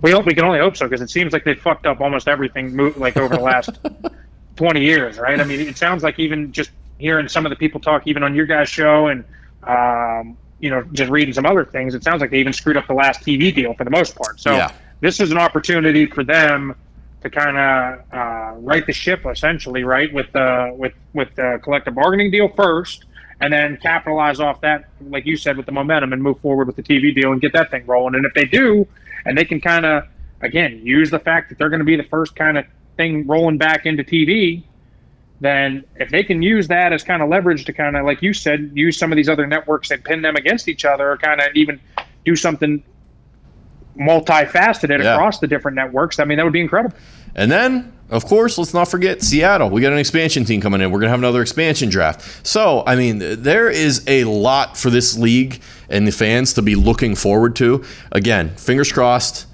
We 0.02 0.12
hope 0.12 0.26
we 0.26 0.34
can 0.34 0.46
only 0.46 0.60
hope 0.60 0.76
so 0.76 0.88
because 0.88 1.02
it 1.02 1.12
seems 1.12 1.32
like 1.32 1.44
they 1.44 1.54
fucked 1.54 1.86
up 1.86 2.02
almost 2.02 2.28
everything 2.28 2.76
like 2.98 3.18
over 3.18 3.36
the 3.36 3.42
last 3.42 3.70
twenty 4.56 4.82
years, 4.82 5.20
right? 5.20 5.40
I 5.40 5.44
mean, 5.44 5.60
it 5.60 5.78
sounds 5.78 6.04
like 6.04 6.18
even 6.20 6.52
just 6.52 6.72
hearing 6.98 7.28
some 7.28 7.46
of 7.46 7.50
the 7.52 7.56
people 7.56 7.80
talk, 7.80 8.08
even 8.08 8.24
on 8.24 8.34
your 8.36 8.46
guys' 8.46 8.70
show, 8.70 9.08
and 9.08 9.24
um, 9.64 10.38
you 10.60 10.70
know, 10.70 10.84
just 10.92 11.12
reading 11.12 11.34
some 11.34 11.46
other 11.46 11.66
things, 11.66 11.94
it 11.94 12.04
sounds 12.04 12.22
like 12.22 12.32
they 12.32 12.40
even 12.40 12.54
screwed 12.54 12.78
up 12.78 12.88
the 12.88 12.94
last 12.94 13.22
TV 13.22 13.54
deal 13.54 13.74
for 13.74 13.84
the 13.84 13.92
most 13.92 14.16
part. 14.16 14.40
So. 14.40 14.56
Yeah 14.56 14.72
this 15.02 15.20
is 15.20 15.32
an 15.32 15.38
opportunity 15.38 16.06
for 16.06 16.24
them 16.24 16.76
to 17.22 17.30
kind 17.30 17.58
of 17.58 18.14
uh, 18.14 18.60
right 18.60 18.86
the 18.86 18.94
ship, 18.94 19.26
essentially, 19.26 19.84
right 19.84 20.12
with 20.14 20.32
the 20.32 20.74
with 20.78 20.94
with 21.14 21.36
the 21.36 21.60
collective 21.64 21.96
bargaining 21.96 22.32
deal 22.32 22.48
first, 22.50 23.06
and 23.42 23.52
then 23.52 23.78
capitalize 23.78 24.40
off 24.40 24.62
that, 24.62 24.90
like 25.10 25.26
you 25.26 25.36
said, 25.36 25.58
with 25.58 25.66
the 25.66 25.72
momentum 25.72 26.14
and 26.14 26.22
move 26.22 26.40
forward 26.40 26.68
with 26.68 26.76
the 26.76 26.84
TV 26.84 27.14
deal 27.14 27.32
and 27.32 27.42
get 27.42 27.54
that 27.54 27.70
thing 27.70 27.86
rolling. 27.86 28.16
And 28.16 28.26
if 28.26 28.34
they 28.34 28.46
do, 28.46 28.88
and 29.26 29.38
they 29.38 29.46
can 29.46 29.60
kind 29.60 29.86
of 29.86 30.06
again 30.42 30.82
use 30.84 31.12
the 31.12 31.20
fact 31.20 31.50
that 31.50 31.58
they're 31.58 31.70
going 31.70 31.80
to 31.80 31.86
be 31.86 31.96
the 31.96 32.04
first 32.04 32.36
kind 32.36 32.58
of 32.58 32.66
thing 32.98 33.28
rolling 33.28 33.58
back 33.58 33.86
into 33.86 34.04
TV, 34.04 34.64
then 35.40 35.84
if 35.96 36.10
they 36.10 36.24
can 36.24 36.42
use 36.42 36.68
that 36.68 36.94
as 36.94 37.04
kind 37.04 37.22
of 37.22 37.30
leverage 37.30 37.66
to 37.66 37.74
kind 37.74 37.98
of 37.98 38.06
like 38.06 38.22
you 38.22 38.34
said, 38.34 38.72
use 38.74 38.98
some 38.98 39.12
of 39.12 39.16
these 39.16 39.30
other 39.30 39.48
networks 39.48 39.92
and 39.92 40.04
pin 40.04 40.22
them 40.22 40.36
against 40.36 40.68
each 40.68 40.86
other, 40.86 41.12
or 41.12 41.18
kind 41.18 41.40
of 41.40 41.48
even 41.56 41.80
do 42.26 42.36
something 42.36 42.84
multifaceted 43.98 45.04
yeah. 45.04 45.14
across 45.14 45.40
the 45.40 45.48
different 45.48 45.76
networks. 45.76 46.20
I 46.20 46.26
mean, 46.26 46.38
that 46.38 46.44
would 46.44 46.54
be 46.54 46.62
incredible. 46.62 46.96
And 47.36 47.52
then, 47.52 47.94
of 48.10 48.26
course, 48.26 48.58
let's 48.58 48.74
not 48.74 48.90
forget 48.90 49.22
Seattle. 49.22 49.70
We 49.70 49.82
got 49.82 49.94
an 49.94 50.00
expansion 50.00 50.44
team 50.44 50.62
coming 50.62 50.82
in. 50.82 50.92
We're 50.92 51.00
going 51.00 51.08
to 51.08 51.12
have 51.12 51.20
another 51.20 51.42
expansion 51.42 51.90
draft. 51.90 52.46
So, 52.46 52.84
I 52.86 52.96
mean, 52.96 53.20
there 53.20 53.70
is 53.70 54.04
a 54.08 54.26
lot 54.26 54.78
for 54.78 54.90
this 54.90 55.18
league 55.18 55.62
and 55.90 56.08
the 56.08 56.12
fans 56.12 56.54
to 56.54 56.62
be 56.62 56.76
looking 56.76 57.16
forward 57.16 57.56
to. 57.58 57.84
Again, 58.12 58.50
fingers 58.56 58.92
crossed. 58.92 59.48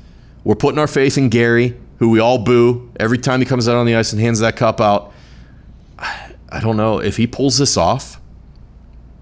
We're 0.44 0.56
putting 0.56 0.80
our 0.80 0.88
faith 0.88 1.18
in 1.18 1.30
Gary, 1.30 1.78
who 2.00 2.10
we 2.10 2.20
all 2.20 2.40
boo 2.40 2.92
every 3.00 3.18
time 3.18 3.40
he 3.40 3.46
comes 3.46 3.68
out 3.68 3.76
on 3.76 3.86
the 3.86 3.96
ice 3.96 4.12
and 4.12 4.22
hands 4.22 4.40
that 4.40 4.56
cup 4.56 4.82
out. 4.82 5.14
I 6.00 6.60
don't 6.62 6.78
know 6.78 7.00
if 7.00 7.18
he 7.18 7.28
pulls 7.28 7.58
this 7.58 7.76
off 7.76 8.20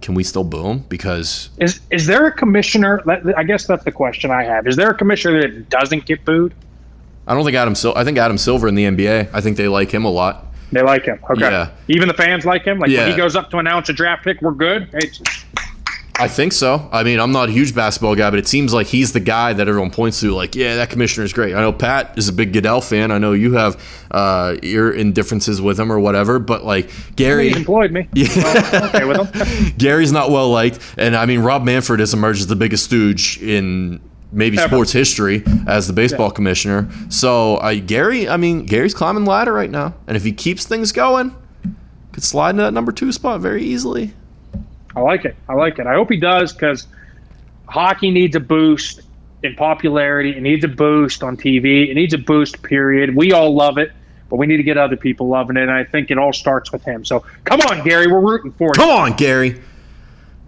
can 0.06 0.14
we 0.14 0.24
still 0.24 0.44
boom? 0.44 0.86
Because 0.88 1.50
is 1.58 1.82
is 1.90 2.06
there 2.06 2.28
a 2.28 2.32
commissioner? 2.32 3.02
I 3.36 3.44
guess 3.44 3.66
that's 3.66 3.84
the 3.84 3.92
question 3.92 4.30
I 4.30 4.44
have. 4.44 4.68
Is 4.68 4.76
there 4.76 4.92
a 4.92 4.94
commissioner 4.94 5.42
that 5.42 5.70
doesn't 5.70 6.06
get 6.06 6.24
booed? 6.24 6.54
I 7.26 7.34
don't 7.34 7.44
think 7.44 7.58
Adam. 7.58 7.74
Sil- 7.74 7.98
I 7.98 8.04
think 8.04 8.20
Adam 8.20 8.38
Silver 8.38 8.68
in 8.68 8.76
the 8.76 8.84
NBA. 8.84 9.32
I 9.34 9.42
think 9.42 9.58
they 9.58 9.68
like 9.68 9.90
him 9.90 10.06
a 10.06 10.12
lot. 10.12 10.46
They 10.72 10.84
like 10.84 11.06
him. 11.06 11.20
Okay. 11.28 11.42
Yeah. 11.42 11.72
Even 11.88 12.08
the 12.08 12.14
fans 12.14 12.46
like 12.46 12.64
him. 12.66 12.78
Like 12.78 12.92
yeah. 12.92 13.00
when 13.00 13.12
he 13.12 13.18
goes 13.18 13.36
up 13.36 13.50
to 13.50 13.58
announce 13.58 13.90
a 13.90 13.94
draft 13.94 14.24
pick, 14.24 14.44
we're 14.44 14.52
good. 14.52 14.90
Hey, 14.92 15.10
I 16.18 16.30
think 16.30 16.54
so. 16.54 16.88
I 16.92 17.04
mean, 17.04 17.20
I'm 17.20 17.32
not 17.34 17.50
a 17.50 17.52
huge 17.52 17.76
basketball 17.76 18.16
guy, 18.16 18.30
but 18.30 18.40
it 18.40 18.48
seems 18.48 18.74
like 18.74 18.88
he's 18.88 19.12
the 19.12 19.20
guy 19.20 19.52
that 19.52 19.68
everyone 19.68 19.92
points 19.92 20.22
to. 20.22 20.32
Like, 20.34 20.56
yeah, 20.56 20.78
that 20.78 20.90
commissioner 20.90 21.26
is 21.26 21.34
great. 21.34 21.54
I 21.54 21.60
know 21.60 21.74
Pat 21.74 22.18
is 22.18 22.30
a 22.30 22.34
big 22.34 22.54
Goodell 22.54 22.80
fan. 22.80 23.12
I 23.12 23.18
know 23.18 23.34
you 23.34 23.54
have 23.54 23.82
uh, 24.12 24.56
your 24.64 24.94
indifferences 24.94 25.62
with 25.62 25.78
him 25.78 25.92
or 25.92 26.00
whatever, 26.00 26.40
but 26.40 26.64
like 26.64 26.90
Gary 27.16 27.50
he's 27.50 27.58
employed 27.58 27.92
me. 27.92 28.08
Yeah, 28.14 28.30
well, 28.38 28.86
okay 28.86 29.06
with 29.06 29.18
him. 29.18 29.74
Gary's 29.78 30.14
not 30.14 30.32
well 30.32 30.50
liked, 30.50 30.80
and 30.98 31.16
I 31.18 31.26
mean 31.26 31.42
Rob 31.42 31.64
Manfred 31.64 32.00
has 32.00 32.14
emerged 32.14 32.40
as 32.40 32.48
the 32.48 32.56
biggest 32.56 32.86
stooge 32.86 33.42
in 33.42 34.00
maybe 34.32 34.58
Ever. 34.58 34.68
sports 34.70 34.92
history 34.94 35.44
as 35.68 35.88
the 35.88 35.94
baseball 35.94 36.28
yeah. 36.28 36.34
commissioner. 36.34 36.90
So 37.10 37.58
uh, 37.58 37.76
Gary, 37.76 38.30
I 38.30 38.38
mean 38.38 38.66
Gary's 38.66 38.94
climbing 38.94 39.26
the 39.26 39.32
ladder 39.32 39.52
right 39.52 39.70
now, 39.70 39.96
and 40.08 40.16
if 40.16 40.24
he 40.24 40.32
keeps 40.32 40.66
things 40.66 40.94
going, 40.94 41.36
could 42.14 42.24
slide 42.24 42.52
into 42.52 42.64
that 42.64 42.74
number 42.74 42.94
two 42.94 43.12
spot 43.12 43.42
very 43.42 43.64
easily. 43.64 44.14
I 44.96 45.02
like 45.02 45.26
it. 45.26 45.36
I 45.50 45.54
like 45.54 45.80
it. 45.80 45.88
I 45.88 45.94
hope 45.94 46.10
he 46.10 46.18
does 46.18 46.54
because 46.54 46.88
hockey 47.68 48.12
needs 48.12 48.36
a 48.36 48.40
boost 48.40 49.02
in 49.44 49.56
popularity. 49.56 50.32
It 50.38 50.42
needs 50.42 50.64
a 50.64 50.70
boost 50.70 51.24
on 51.24 51.38
TV. 51.38 51.90
It 51.90 51.96
needs 51.96 52.14
a 52.14 52.18
boost, 52.18 52.62
period. 52.64 53.16
We 53.16 53.32
all 53.34 53.54
love 53.54 53.78
it, 53.78 53.92
but 54.30 54.38
we 54.38 54.48
need 54.48 54.58
to 54.58 54.64
get 54.64 54.78
other 54.78 54.96
people 54.96 55.28
loving 55.28 55.58
it. 55.58 55.64
And 55.64 55.72
I 55.72 55.84
think 55.84 56.12
it 56.12 56.18
all 56.18 56.34
starts 56.34 56.72
with 56.72 56.84
him. 56.84 57.04
So 57.06 57.26
come 57.44 57.60
on, 57.62 57.84
Gary. 57.84 58.08
We're 58.08 58.22
rooting 58.22 58.52
for 58.54 58.68
you. 58.68 58.74
Come 58.74 58.90
on, 58.90 59.14
Gary. 59.14 59.62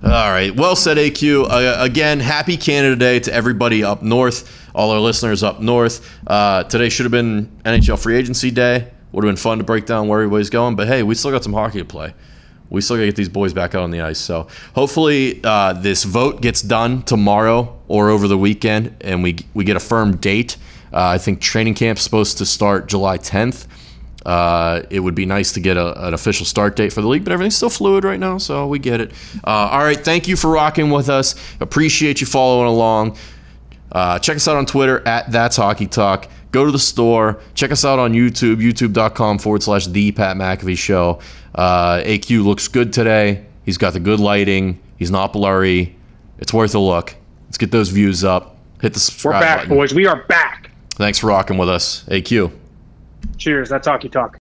All 0.03 0.09
right. 0.31 0.55
Well 0.55 0.75
said, 0.75 0.97
AQ. 0.97 1.47
Uh, 1.49 1.77
again, 1.79 2.19
happy 2.19 2.55
Canada 2.55 2.95
Day 2.95 3.19
to 3.21 3.33
everybody 3.33 3.83
up 3.83 4.03
north, 4.03 4.69
all 4.75 4.91
our 4.91 4.99
listeners 4.99 5.41
up 5.41 5.59
north. 5.59 6.07
Uh, 6.27 6.63
today 6.63 6.89
should 6.89 7.05
have 7.05 7.11
been 7.11 7.47
NHL 7.65 7.99
free 7.99 8.15
agency 8.15 8.51
day. 8.51 8.91
Would 9.11 9.23
have 9.23 9.29
been 9.29 9.37
fun 9.37 9.57
to 9.57 9.63
break 9.63 9.85
down 9.87 10.07
where 10.07 10.19
everybody's 10.19 10.51
going, 10.51 10.75
but 10.75 10.87
hey, 10.87 11.01
we 11.01 11.15
still 11.15 11.31
got 11.31 11.43
some 11.43 11.53
hockey 11.53 11.79
to 11.79 11.85
play 11.85 12.13
we 12.69 12.81
still 12.81 12.97
got 12.97 13.01
to 13.01 13.07
get 13.07 13.15
these 13.15 13.29
boys 13.29 13.53
back 13.53 13.75
out 13.75 13.83
on 13.83 13.91
the 13.91 14.01
ice. 14.01 14.19
So 14.19 14.47
hopefully 14.75 15.39
uh, 15.43 15.73
this 15.73 16.03
vote 16.03 16.41
gets 16.41 16.61
done 16.61 17.03
tomorrow 17.03 17.77
or 17.87 18.09
over 18.09 18.27
the 18.27 18.37
weekend, 18.37 18.95
and 19.01 19.23
we 19.23 19.37
we 19.53 19.63
get 19.63 19.75
a 19.75 19.81
firm 19.81 20.17
date. 20.17 20.57
Uh, 20.93 21.07
I 21.07 21.17
think 21.17 21.41
training 21.41 21.73
camp 21.73 21.97
is 21.97 22.03
supposed 22.03 22.37
to 22.39 22.45
start 22.45 22.87
July 22.87 23.17
10th. 23.17 23.67
Uh, 24.25 24.83
it 24.89 24.99
would 24.99 25.15
be 25.15 25.25
nice 25.25 25.53
to 25.53 25.59
get 25.61 25.77
a, 25.77 26.07
an 26.07 26.13
official 26.13 26.45
start 26.45 26.75
date 26.75 26.91
for 26.91 27.01
the 27.01 27.07
league, 27.07 27.23
but 27.23 27.31
everything's 27.31 27.55
still 27.55 27.69
fluid 27.69 28.03
right 28.03 28.19
now, 28.19 28.37
so 28.37 28.67
we 28.67 28.77
get 28.77 28.99
it. 28.99 29.11
Uh, 29.45 29.69
all 29.71 29.79
right, 29.79 30.03
thank 30.03 30.27
you 30.27 30.35
for 30.35 30.49
rocking 30.49 30.89
with 30.89 31.09
us. 31.09 31.35
Appreciate 31.61 32.19
you 32.19 32.27
following 32.27 32.67
along. 32.67 33.17
Uh, 33.91 34.19
check 34.19 34.35
us 34.35 34.47
out 34.47 34.57
on 34.57 34.65
Twitter 34.65 35.05
at 35.07 35.31
That's 35.31 35.55
Hockey 35.55 35.87
Talk. 35.87 36.29
Go 36.51 36.65
to 36.65 36.71
the 36.71 36.79
store. 36.79 37.39
Check 37.53 37.71
us 37.71 37.85
out 37.85 37.99
on 37.99 38.13
YouTube, 38.13 38.57
youtube.com 38.57 39.39
forward 39.39 39.63
slash 39.63 39.87
The 39.87 40.11
Pat 40.11 40.35
McAfee 40.35 40.77
Show. 40.77 41.19
Uh, 41.57 42.01
AQ 42.03 42.43
looks 42.45 42.67
good 42.67 42.93
today. 42.93 43.45
He's 43.65 43.77
got 43.77 43.93
the 43.93 43.99
good 43.99 44.19
lighting. 44.19 44.79
He's 44.97 45.11
not 45.11 45.33
blurry. 45.33 45.95
It's 46.39 46.53
worth 46.53 46.75
a 46.75 46.79
look. 46.79 47.15
Let's 47.47 47.57
get 47.57 47.71
those 47.71 47.89
views 47.89 48.23
up. 48.23 48.55
Hit 48.81 48.93
the 48.93 48.99
subscribe 48.99 49.35
We're 49.35 49.39
back, 49.41 49.57
button. 49.61 49.75
boys. 49.77 49.93
We 49.93 50.05
are 50.05 50.23
back. 50.23 50.69
Thanks 50.91 51.19
for 51.19 51.27
rocking 51.27 51.57
with 51.57 51.69
us. 51.69 52.05
AQ. 52.09 52.51
Cheers. 53.37 53.69
That's 53.69 53.87
Hockey 53.87 54.09
Talk. 54.09 54.35